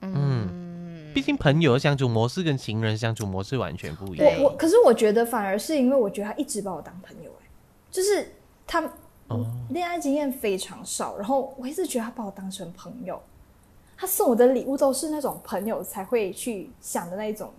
[0.00, 4.42] 嗯，毕竟朋友的相处模式跟情人相处模式完全不一样。
[4.42, 7.46] 我我可是我觉得反而是因为我觉得他一直把我当朋友、哎，
[7.90, 8.32] 就是
[8.66, 8.80] 他
[9.28, 13.20] 哦恋爱经验非常少，然后我一直觉得他把我当成朋友。
[14.00, 17.52] 他送我的礼物都是那种朋友才会去想的那一种，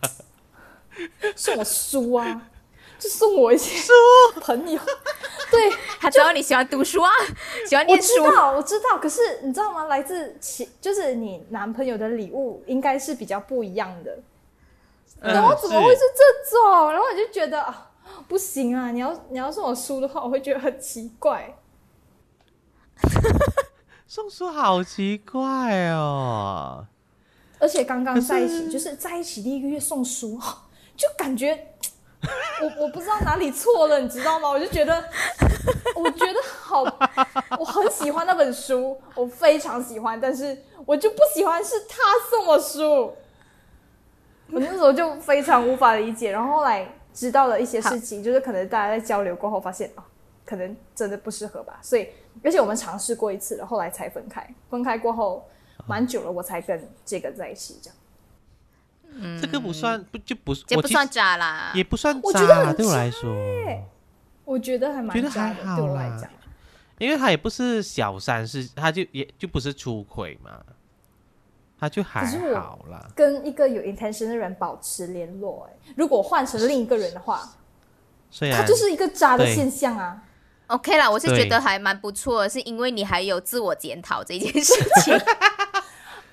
[1.36, 2.48] 送我书啊，
[2.98, 3.92] 就送我一些书
[4.40, 4.80] 朋友。
[5.50, 5.70] 对，
[6.00, 7.10] 他知道你喜欢读书啊，
[7.68, 8.98] 喜欢我念书，我知道，我知道。
[8.98, 9.84] 可是你知道吗？
[9.84, 14.10] 来自其就是你男朋友的礼物，应该是比较不一样的。
[15.20, 16.90] 嗯然后怎么会是这种？
[16.92, 17.90] 然后我就觉得啊，
[18.28, 18.90] 不行啊！
[18.90, 21.56] 你要你要送我书的话，我会觉得很奇怪。
[24.06, 26.86] 送书好奇怪哦。
[27.58, 30.38] 而且刚刚在一起，就是在一起第一个月送书，
[30.96, 31.74] 就感觉
[32.62, 34.48] 我我不知道哪里错了，你知道吗？
[34.48, 35.04] 我就觉得，
[35.94, 36.82] 我觉得好，
[37.58, 43.14] 我很喜欢那本书，我非常喜欢，但是我就不喜欢是他送我书。
[44.50, 50.04] 我那时候就非常无法理解，然后后来知道了一些事情，就是可能大家在交流过后发现啊，
[50.44, 52.08] 可能真的不适合吧，所以
[52.44, 54.48] 而且我们尝试过一次了，后来才分开。
[54.70, 55.44] 分开过后
[55.86, 57.96] 蛮久了，我才跟这个在一起，这样。
[59.40, 61.72] 这个不算不就不是，这不算渣啦。
[61.74, 63.34] 也不算我觉得渣，对我来说，
[64.44, 66.30] 我觉得还蛮觉得渣的，还好啦对我来讲。
[66.98, 70.62] 因为他也不是小三，是他就也就不是出轨嘛，
[71.78, 73.06] 他就还好啦。
[73.14, 77.46] 跟一个有 intention 的人保持联络、哎，如果换成另一个人的话，
[78.30, 80.22] 虽然他就是一个渣的现象啊。
[80.68, 85.14] OK 啦，我是觉得还蛮不错的，是因为你还有自我检讨这件事情。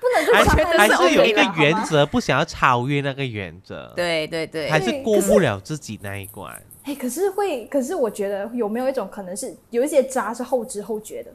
[0.04, 6.62] 不能就还是还是有一个原则，不想要超越那个原则，，对对对，还是过不了自己那一关。
[6.82, 11.32] 哎、可是会，可是我觉得有没有一种可能是有一些渣是后知后觉的？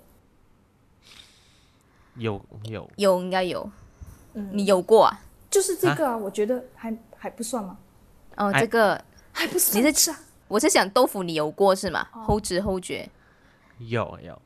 [2.15, 3.67] 有有，有应该有，
[4.35, 5.19] 嗯你有过啊？
[5.49, 7.75] 就是这个啊，我觉得还还不算吗？
[8.35, 10.15] 哦，哎这个还不算你渣。
[10.47, 12.07] 我是想豆腐你有过是吗？
[12.11, 13.09] 后知后觉。
[13.79, 14.39] 有有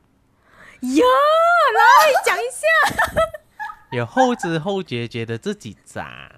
[0.80, 2.66] 有，来讲一下。
[3.94, 6.32] 有后知后觉，觉得自己渣，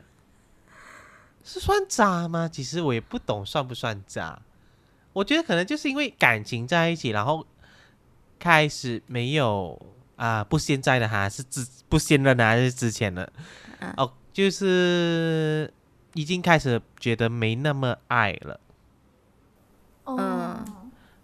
[1.43, 2.49] 是算渣吗？
[2.53, 4.41] 其实我也不懂算不算渣。
[5.13, 7.47] 我觉得可能就是因为感情在一起，然后
[8.39, 9.81] 开始没有
[10.17, 13.33] 啊、不现在的哈是之不现任的还是之前的？
[13.81, 15.73] 嗯哦，就是
[16.15, 18.61] 已经开始觉得没那么爱了。
[20.05, 20.65] 嗯，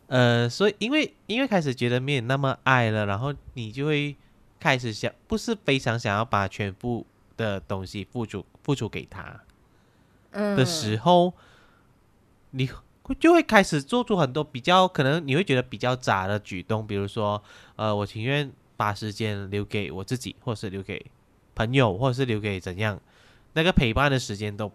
[0.09, 4.17] 呃，所以因为因为开始觉得没有那么爱了，然后你就会
[4.63, 7.05] 开始想，不是非常想要把全部
[7.37, 9.41] 的东西付出付出给他
[10.31, 11.35] 嗯的时候，
[12.53, 12.69] 你
[13.03, 17.43] 会就会开始做出很多比较可能你会觉得比较渣的举动，比如说，
[17.75, 21.05] 呃，我情愿把时间留给我自己，或是留给
[21.57, 23.01] 朋友，或者是留给怎样，
[23.55, 24.71] 那个陪伴的时间都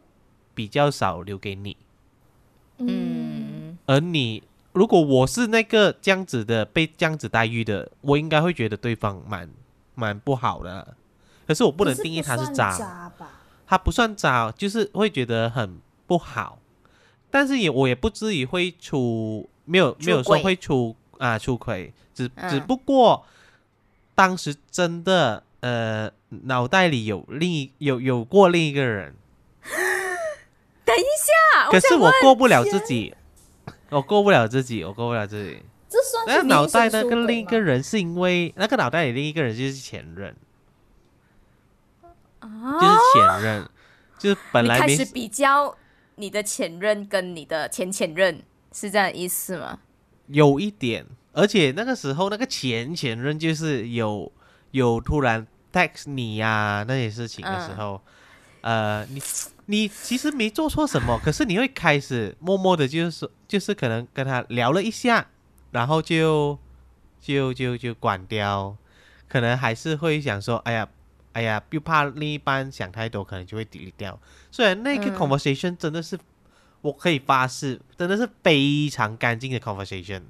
[0.53, 1.77] 比较少留给你。
[2.79, 9.49] 嗯，而你如果我是那个这样子的被这样子待遇的，我应该会觉得对方蛮
[9.97, 10.95] 蛮不好的。
[11.47, 13.41] 可是我不能定义他是算渣，渣吧？
[13.65, 16.59] 他不算渣，就是会觉得很不好。
[17.31, 23.25] 但是也我也不至于会出没有没有说会出啊出轨，只嗯只不过
[24.13, 29.15] 当时真的呃脑袋里有另一有有过另一个人，
[30.85, 31.01] 等一
[31.65, 33.15] 下，可是我过不了自己，
[33.89, 35.63] 我过不了自己，我过不了自己。
[35.89, 40.35] 这算那是脑袋那那个另一个人是因为那个脑袋里另一个人就是前任，
[42.39, 42.79] 啊？
[42.79, 43.69] 就是前任，
[44.17, 45.77] 就是本来你开始比较
[46.15, 49.79] 你的前任跟你的前前任，是这样的意思吗？
[50.27, 54.29] 有一点，而且那个时候那个前前任就是有
[54.71, 58.01] 有突然 text 你呀、那些事情的时候，
[58.59, 59.21] 呃，你
[59.67, 65.29] 你其实没做错什么，可是你会开始默默的，就是说就是可能跟他聊了一下，
[65.77, 66.57] 然后就
[67.21, 68.75] 就就就关掉，
[69.29, 70.87] 可能还是会想说，哎呀。
[71.33, 74.19] 哎呀，又怕另一半想太多，可能就会 delete 掉。
[74.49, 76.17] 虽然那个嗯 conversation 真的是，
[76.81, 80.23] 我可以发誓，真的是非常干净的 conversation，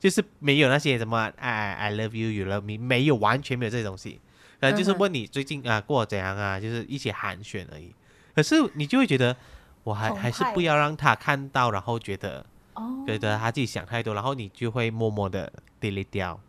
[0.00, 4.20] 就是没有那些什么 I I love you you love me，没有完全没有这些东西，
[4.60, 7.94] 可能就是问你最近啊过怎样啊，就是一起寒暄而已。
[8.34, 9.36] 可是你就会觉得，
[9.84, 12.44] 我还还是不要让他看到，然后觉得
[12.78, 16.40] 哦，觉得他自己想太多，然后你就会默默的 delete 掉。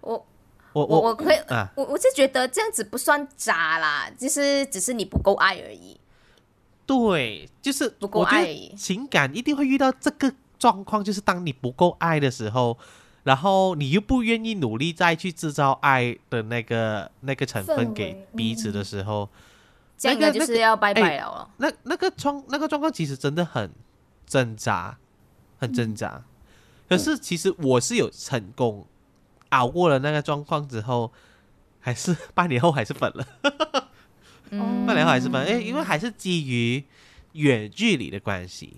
[0.00, 0.26] 我
[0.72, 5.98] 我我我可以，啊，我我是觉得这样子不算渣啦，就是只是你不够爱而已。
[6.86, 12.78] 对，就是不够爱而已情感一定会遇到这个状况，就是当你不够爱的时候，
[13.22, 19.28] 然后你又不愿意努力再去制造爱的那个那个成分给彼此的时候，
[20.02, 21.48] 那个那个是要拜拜哎了哦。
[21.58, 23.70] 那那个状那个状况其实真的很
[24.26, 24.96] 挣扎，
[25.62, 26.24] 很挣扎。
[26.88, 28.84] 可是其实我是有成功
[29.50, 31.12] 熬过了那个状况之后，
[31.78, 33.26] 还是 半年后还是粉了。
[34.50, 36.82] 嗯 半年后还是粉，哎，因为还是基于
[37.34, 38.76] 远距离的关系，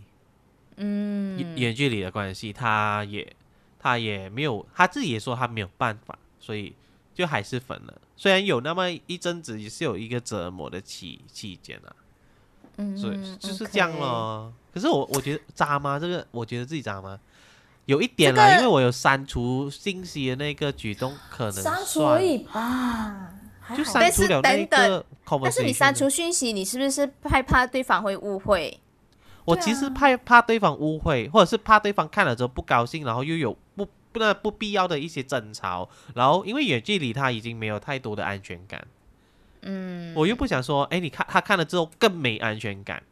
[0.77, 3.35] 嗯远远距离的关系，他也
[3.81, 6.75] 他也没有他自己也说他没有办法，所以
[7.15, 8.01] 就还是分了。
[8.17, 11.97] 虽然有那么一阵子也是有一个折磨的期期间啊，
[12.77, 14.53] 嗯所以就是这样咯。
[14.73, 15.99] 可是我我觉得渣吗？
[15.99, 17.19] 这个我觉得自己渣吗？
[17.87, 23.29] 有一点啦，因为我有删除信息的那个举动，可能删除算而已吧，
[23.61, 25.41] 还就好删除了那但是等个 conversation。
[25.45, 28.81] 但是你删除讯息，你是不是害怕对方会误会？
[29.45, 38.83] 我其实怕怕对方误会，或者是怕对方看了之后不高兴，然后又有不不那不必要的一些争吵，然后因为远距离他已经没有太多的安全感，
[39.65, 43.03] 嗯，我又不想说，哎，你看他看了之后更没安全感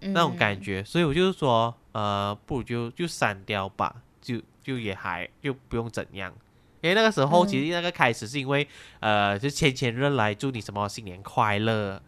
[0.00, 6.32] 那种感觉，所以我就是说，呃，不如就就删掉吧，就就也还就不用怎样。
[6.80, 7.48] 因为那个时候，嗯。
[7.48, 8.68] 其实那个开始是因为，
[9.00, 12.00] 呃，就前前任来祝你什么新年快乐，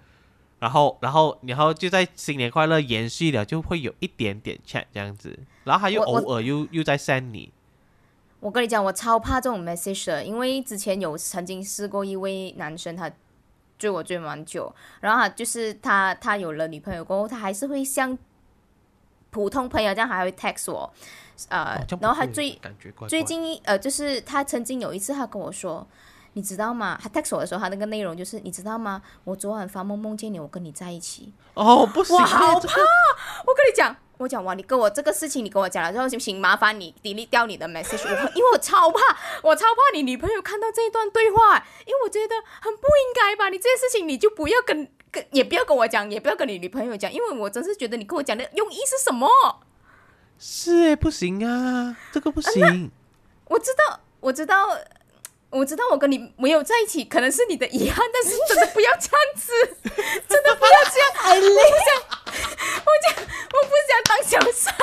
[0.60, 7.52] 然后，然后，然后就在新年快乐延续了，就会有一点点 chat 这样子，然后他又偶尔又又在 send 你，
[8.38, 13.10] 我跟你讲，我超怕这种 message 的，因为之前有曾经试过一位男生，他
[13.80, 18.16] 追我追蛮久，然后他就是他他有了女朋友过后，他还是会像
[19.30, 20.92] 普通朋友这样，还会 text 我，
[21.48, 22.60] 呃，然后他最
[23.08, 25.86] 最近呃，就是他曾经有一次，他跟我说，
[26.34, 26.98] 你知道吗？
[27.02, 29.02] 他 text 我的时候，他那个内容就是，你知道吗？
[29.24, 31.32] 我昨晚发梦梦见你，我跟你在一起。
[31.54, 32.74] 哦，不行，我好这个
[33.46, 36.40] 我跟你讲，我讲哇，你跟我这个事情，你跟我讲了之后，行不行？
[36.40, 43.48] 麻烦你 delete 掉你的 message，我 因为我超怕，我超怕你女朋友看到这一段对话，因为我觉得很不应该吧。
[43.48, 49.28] 你这件事情你就不要跟跟，也不要跟我讲，也不要跟你女朋友讲，因为我真是觉得你跟我讲的用意是什么？
[50.38, 52.90] 是哎，不行啊，这个不行。
[53.46, 54.78] 我知道，我知道。
[55.50, 59.52] 我知道我跟你没有在一起，可能是你的遗憾，但是真的不要这样子，
[60.28, 61.46] 真的不要这样，太累。
[61.46, 63.14] 我讲
[63.52, 64.74] 我不想当小三。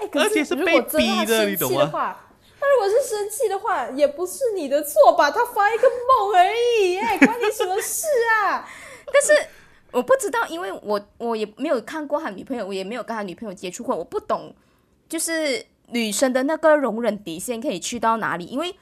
[0.00, 2.26] 哎，可而且是如被果真的他逼的生你懂吗气的话，
[2.60, 5.30] 他如果是生气的话，也不是你的错吧？
[5.30, 6.46] 他发一个梦而
[6.80, 8.06] 已，哎，关你什么事
[8.42, 8.68] 啊？
[9.12, 9.48] 但是
[9.90, 14.54] 我不知道，因为我我也没有看过他女朋友，我也没有跟他女朋友接触过，我不懂，
[15.08, 18.44] 就是女生的那个容忍底线可以去到哪里？
[18.46, 18.74] 因为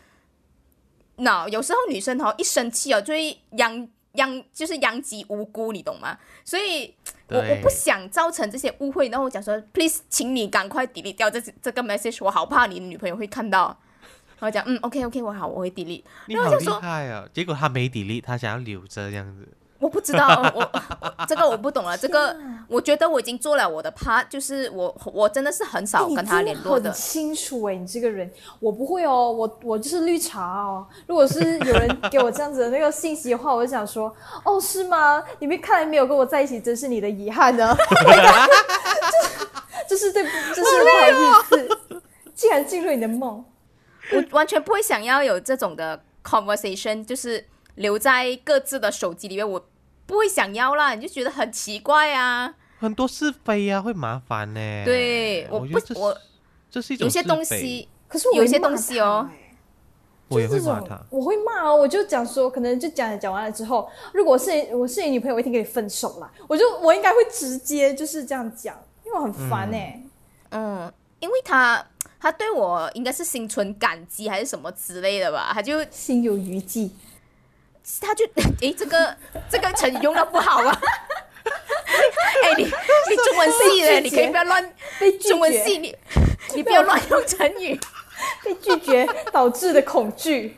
[1.17, 6.19] 那有时候女生哦一生气哦就会殃殃，就是殃及无辜，你懂吗？
[6.45, 6.95] 所以
[7.29, 13.79] 我我不想造成这些误会，然后我讲说，please，请你赶快 delete 掉这这个 message，我好怕你女朋友会看到。
[14.39, 16.03] 然后讲嗯，OK OK，我好，我会 delete。
[16.27, 17.29] 你好厉然后就说害啊！
[17.33, 19.47] 结果他没 delete，，他想要留着这样子。
[19.83, 20.61] 我不知道， 我
[21.01, 21.99] 我这个我不懂了。
[21.99, 22.37] 这个
[22.69, 26.93] 我觉得我已经做了我的 part，就是我我真的是很少跟他联络的。
[26.93, 28.31] 清楚哎、你这个人，
[28.61, 30.87] 我不会哦，我我就是绿茶哦。
[31.09, 34.15] 如果是有人给我这样子的那个信息的话，我就想说，
[34.45, 35.21] 哦，是吗？
[35.41, 37.75] 你们看来没有跟我在一起，真是你的遗憾呢。
[39.89, 40.25] 就是就是对
[40.55, 41.13] 这，就是不好意
[41.49, 41.69] 思，
[42.35, 43.45] 竟然进入你的梦。
[44.13, 49.63] 我完全不会想要有这种的 conversation，就是留在各自的手机里面，我
[50.13, 52.55] 不会想要啦，你就觉得很奇怪啊。
[52.79, 54.61] 很多是非呀、会麻烦呢。
[54.85, 56.15] 对我不我
[56.71, 59.27] 这是一种有些东西，可是我有些东西哦
[60.29, 61.03] 我也就是这种会骂他。
[61.09, 66.31] 我会骂哦，我就讲说，可能就讲讲完了之后，如果我是我是你女朋友，我一定跟你分手啦。
[66.47, 70.03] 我就我应该会直接就是这样讲，因为我很烦哎、
[70.51, 71.83] 嗯，因为他
[72.21, 76.91] 他对我应该是心存感激还是什么之类的吧，他就心有余悸。
[78.01, 78.25] 他就
[78.61, 79.17] 诶，这个
[79.51, 80.81] 这个成语用的不好啊。
[82.45, 85.97] 哎，你你中文系 的，你可以不要乱被拒中文绝系你
[86.55, 87.79] 你不要乱用成语。
[88.45, 90.57] 被拒绝导致的恐惧。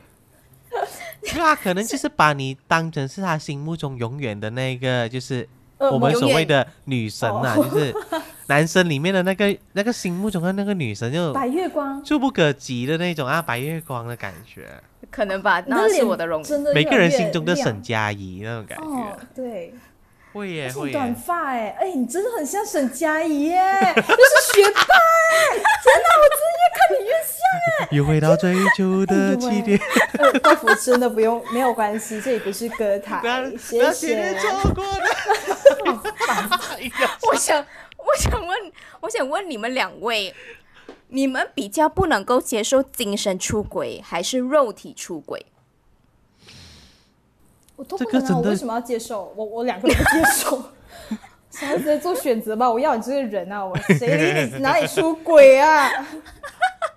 [1.27, 5.49] 他可能就是把你当成是他心目中永远的那个，就是恶
[5.91, 7.65] 我们所谓的女神啊，哦。
[7.71, 7.95] 就是
[8.47, 14.69] 男生里面的那个那个心目中的那个女神，就白月光，触不可及的那种啊，白月光的感觉，
[15.11, 16.43] 可能吧，那是我的容。
[16.43, 19.75] 真的每个人心中的沈佳宜那种感哦觉，，对，
[20.35, 23.57] 会耶会短耶，发哎，哎，你真的很像沈佳宜耶，
[23.97, 27.35] 就是学霸哎，真的，我真的越看你越像
[27.81, 27.89] 哎。
[27.93, 29.81] 又回到最初的起点，
[30.19, 33.21] 呃，豆腐真的不用，没有关系，这里不是歌台，
[33.51, 34.35] 不谢要谢。
[34.35, 35.54] 错过的，哎呀
[37.31, 37.65] 我想
[37.97, 40.35] 我想问我想问你们两位，
[41.09, 45.47] 你们比较不能够接受精神出轨还是肉体出轨？
[47.77, 49.33] 我都不能啊，这个我为什么要接受？
[49.37, 50.71] 我我两个都不接受。
[51.51, 55.89] 小孩子在做选择吧，我要你这个人啊，我谁理 你哪里出轨啊？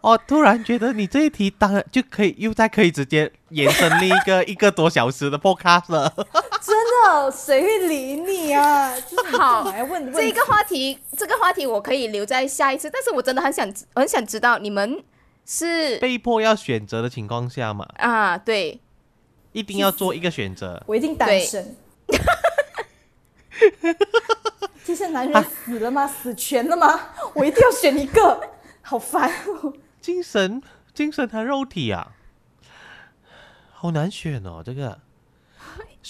[0.02, 6.12] 哦，突然觉得你这一题当然就可以又再可以直接延伸另一个 一个多小时的 podcast 了。
[6.62, 8.94] 真的，谁会理你啊？
[9.00, 15.04] 就是你好干嘛要问这个话题，这个话题我可以留在下一次，但是我真的很想很想知道你们
[15.46, 18.80] 是被迫要选择的情况下嘛，啊，对，
[19.52, 20.84] 一定要做一个选择。
[20.88, 21.76] 我一定单身。
[24.86, 26.08] 这些男人死了吗？
[26.08, 27.10] 死全了吗？
[27.34, 28.52] 我一定要选一个，
[28.82, 29.74] 好烦哦。
[30.00, 30.62] 精神、
[30.94, 32.14] 精神和肉体啊，
[33.74, 35.07] 好难选哦，这个需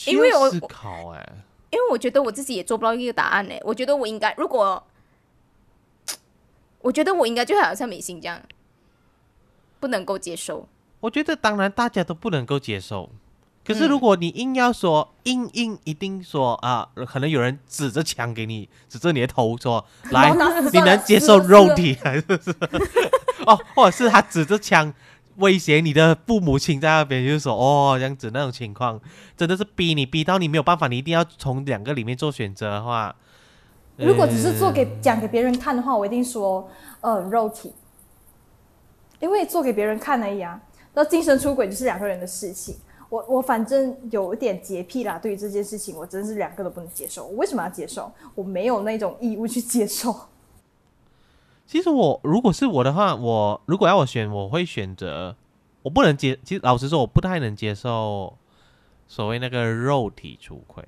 [0.05, 1.29] 因为我思考哎。
[1.69, 3.53] 因为我觉得我自己也做不到一个答案呢。
[3.63, 4.81] 我觉得我应该，如果
[6.79, 8.41] 我觉得我应该就好像美心这样，
[9.79, 10.67] 不能够接受。
[11.01, 13.09] 我觉得当然大家都不能够接受，
[13.65, 20.31] 可是嗯如果你硬要说，硬硬一定说啊，可能有人指着枪给你，指着你的头说，来
[20.71, 22.55] 你能接受肉体还是是？
[23.45, 24.93] 哦，或者是他指着枪
[25.37, 28.99] 威胁你的父母亲在那边，就是说哦这样子那种情况，
[29.35, 33.15] 真的是逼你逼到你没有办法，你一定要从两个里面做选择的话，
[33.97, 36.69] 如果只是做给讲给别人看的话，我一定说，
[37.01, 37.71] 呃，肉体，
[39.19, 40.59] 因为做给别人看而已啊。
[40.93, 42.75] 那精神出轨就是两个人的事情。
[43.09, 47.25] 我我反正有一点洁癖啦，对于这件事情，我真是两个都不能接受。
[47.25, 48.11] 我为什么要接受？
[48.35, 50.13] 我没有那种义务去接受。
[51.67, 55.35] 其实我如果是我的话，我如果要我选，我会选择
[55.83, 56.39] 我不能接。
[56.43, 58.33] 其实老实说，我不太能接受
[59.05, 60.81] 所谓那个肉体出轨。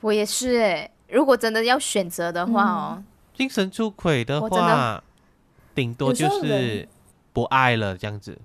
[0.00, 3.02] 我也是诶，如果真的要选择的话哦，
[3.32, 5.02] 精神出轨的话，
[5.72, 6.88] 顶多就是
[7.32, 8.36] 不爱了这样子，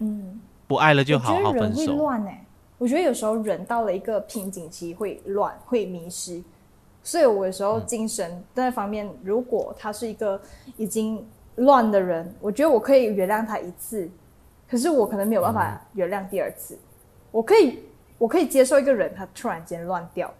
[0.00, 1.96] 嗯，不爱了就我好好觉得人会分手。
[1.96, 2.44] 乱哎、
[2.76, 6.42] 我觉得有时候人到了一个瓶颈期会乱，会迷失。
[7.04, 10.40] 所以我有时候精神那方面，如果他是一个
[10.78, 11.24] 已经
[11.56, 14.10] 乱的人，我觉得我可以原谅他一次，
[14.68, 16.76] 可是我可能没有办法原谅第二次。
[17.30, 17.80] 我可以，
[18.16, 20.32] 我可以接受一个人他突然间乱掉，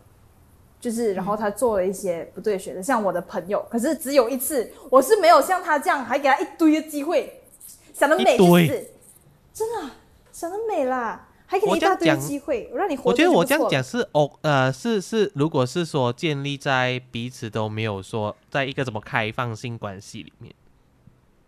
[0.80, 7.42] 就是然后他做了一些不对的选择，像我的朋友，可是只有一次，我是没有像他这样，还给他一堆的机会，
[7.92, 8.66] 想得美一堆。
[8.68, 8.90] 就是
[9.52, 9.96] 真的啊
[10.32, 20.54] 想得美啦，还给你我一大堆的这样讲机会，我让你活我觉得我这样讲是哦，呃，是是，如果是说建立在彼此都没有说在一个怎么开放性关系里面，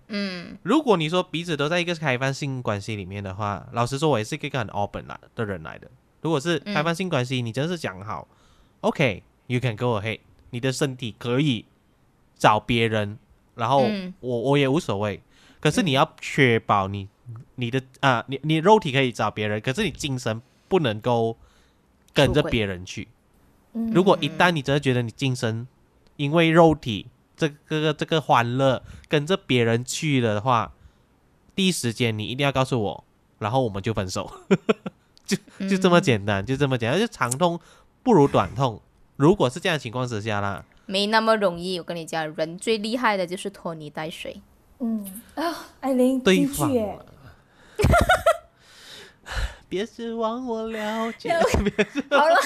[0.09, 5.90] 嗯，如果你说彼此都在一个开放性关系里面的话，老实说，我也是一个很 open 啦的人来的。
[6.20, 8.28] 如果是开放性关系，你真的是讲好
[8.81, 10.20] ，OK，you、can go ahead，
[10.51, 11.64] 你的身体可以
[12.36, 13.18] 找别人，
[13.55, 14.12] 然后嗯。
[14.20, 15.23] 我我也无所谓。
[15.60, 17.09] 可是你要确保你
[17.57, 21.36] 你的啊、你你肉体可以找别人，可是你精神不能够
[22.15, 23.09] 跟着别人去。
[23.73, 25.69] 嗯如果一旦你真的觉得你精神
[26.16, 30.73] 因为肉体这个这个欢乐跟着别人去了的话，
[31.55, 33.05] 第一时间你一定要告诉我，
[33.39, 34.32] 然后我们就分手，
[35.27, 35.36] 就
[35.69, 37.61] 就这么简单，就这么简单，就长痛
[38.03, 38.81] 不如短痛。
[39.16, 41.78] 如果是这样的情况之下啦，没那么容易。
[41.78, 44.40] 我跟你讲，人最厉害的就是拖泥带水。
[44.78, 45.05] 嗯
[45.35, 46.70] 啊，艾琳，对方
[49.69, 51.36] 别指望我了解。
[52.11, 52.36] 好了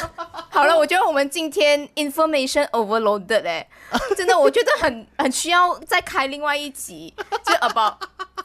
[0.48, 3.66] 好了，我觉得我们今天 information overloaded 哎，
[4.16, 7.12] 真的，我觉得很很需要再开另外一集，
[7.44, 7.94] 就 about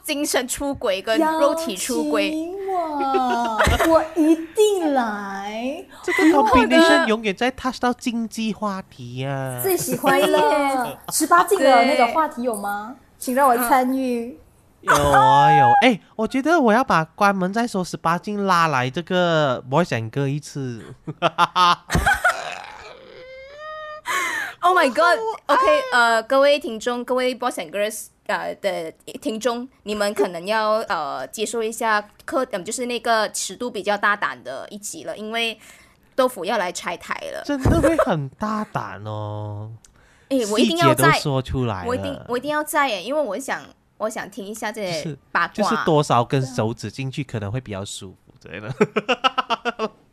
[0.04, 2.32] 精神出轨跟肉体出轨。
[2.68, 5.82] 我，我一定来。
[6.02, 9.58] 这个 combination 永远在 touch 到经济话题啊。
[9.62, 12.96] 最喜欢了十八禁的那个话题有吗？
[13.18, 14.38] 请让我参与。
[14.86, 20.94] 有啊有，哎，我觉得我要把关门再说十八禁拉来这个 boys and 一次。
[24.60, 28.90] Oh my god！OK，、呃，各位听众，各位 boys and girls 呃的
[29.20, 35.58] 听众，你们可能要呃接受一下课，嗯，就是那个尺度比较大胆的一集了，因为
[36.14, 37.42] 豆腐要来拆台了。
[37.44, 39.70] 真的会很大胆哦，
[40.30, 43.62] 哎，我一定要在，说出来，我一定我一定要在耶，因为我想
[43.98, 45.54] 我想听一下这些是八卦。
[45.54, 48.72] 就是多少根手指进去可能会比较舒服之类的，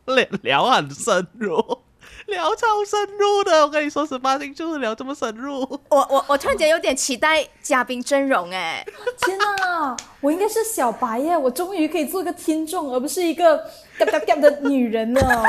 [0.14, 1.56] 聊聊很深入，
[2.26, 8.84] 聊超深入的，我跟你说，十八禁就是聊这么深入， 我我我突然间有点期待嘉宾阵容哎，
[9.24, 11.36] 天哪，我应该是小白耶！
[11.36, 13.56] 我终于可以做一个听众，而不是一个
[13.98, 15.44] 嘎嘎嘎的女人了。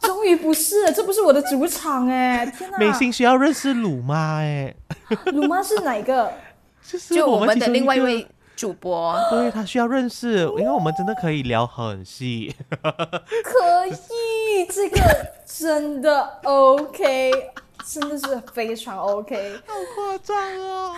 [0.00, 2.46] 终于不是了，这不是我的主场哎！
[2.46, 4.74] 天哪，美心需要认识鲁妈哎，
[5.26, 6.32] 鲁妈是哪个？
[6.90, 9.14] 就是我们的另外一位主播。
[9.30, 12.56] 对他需要认识，因为我们真的可以聊很细。
[12.80, 17.30] 可以，这个真的 OK，
[17.84, 19.60] 真的是非常 OK。
[19.66, 20.94] 好夸张哦！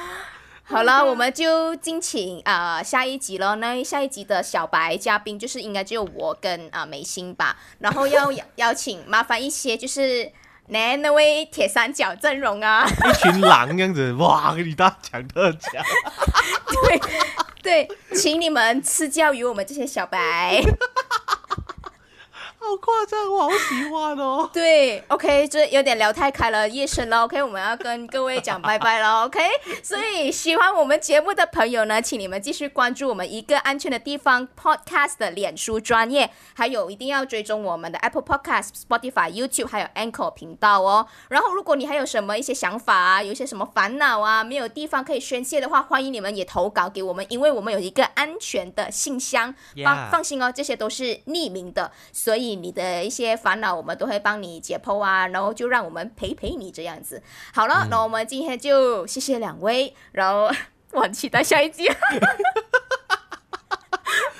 [0.62, 3.56] 好了，我们就敬请啊、呃下一集了。
[3.56, 10.30] 那下一集的小白嘉宾就是应该只有我跟啊、呃美心吧，然后要邀 邀请麻烦一些就是
[10.70, 15.84] 那那位铁三角阵容啊，一群狼这样子，哇，给你大讲特讲，
[17.62, 20.62] 对对，请你们赐教于我们这些小白。
[22.62, 24.48] 好夸张，我好喜欢哦。
[24.52, 29.40] 对，OK，这有点聊太开了，夜深了，OK，我们要跟各位讲拜拜了，OK。
[29.82, 41.06] 所以喜欢我们节目的朋友呢，请你们继续关注我们一个安全的地方 Podcast 的脸书专业，还有一定要追踪我们的 Apple Podcast、Spotify、YouTube 还有 Anchor 频道哦。
[41.30, 57.22] 然后，如果你还有什么一些想法啊，有一些什么烦恼啊，没有地方可以宣泄的话，欢迎你们也投稿给我们，因为我们有一个安全的信箱，放放心哦，这些都是匿名的，所以你的一些烦恼我们都会帮你解剖啊，然后就让我们陪陪你这样子。
[57.52, 60.50] 好了，那我们今天就谢谢两位，然后
[60.92, 61.88] 我很期待下一集，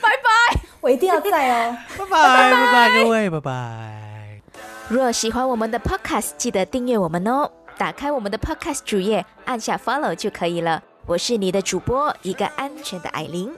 [0.01, 0.61] 拜拜。
[0.81, 1.77] 我一定要在哦。
[1.99, 4.41] 拜拜拜拜，各位拜拜。
[4.89, 7.51] 若喜欢我们的 Podcast，记得订阅我们哦。
[7.79, 10.83] 打开我们的 Podcast 主页，按下 Follow 就可以了。
[11.07, 13.51] 我是你的主播，一个安全的艾琳。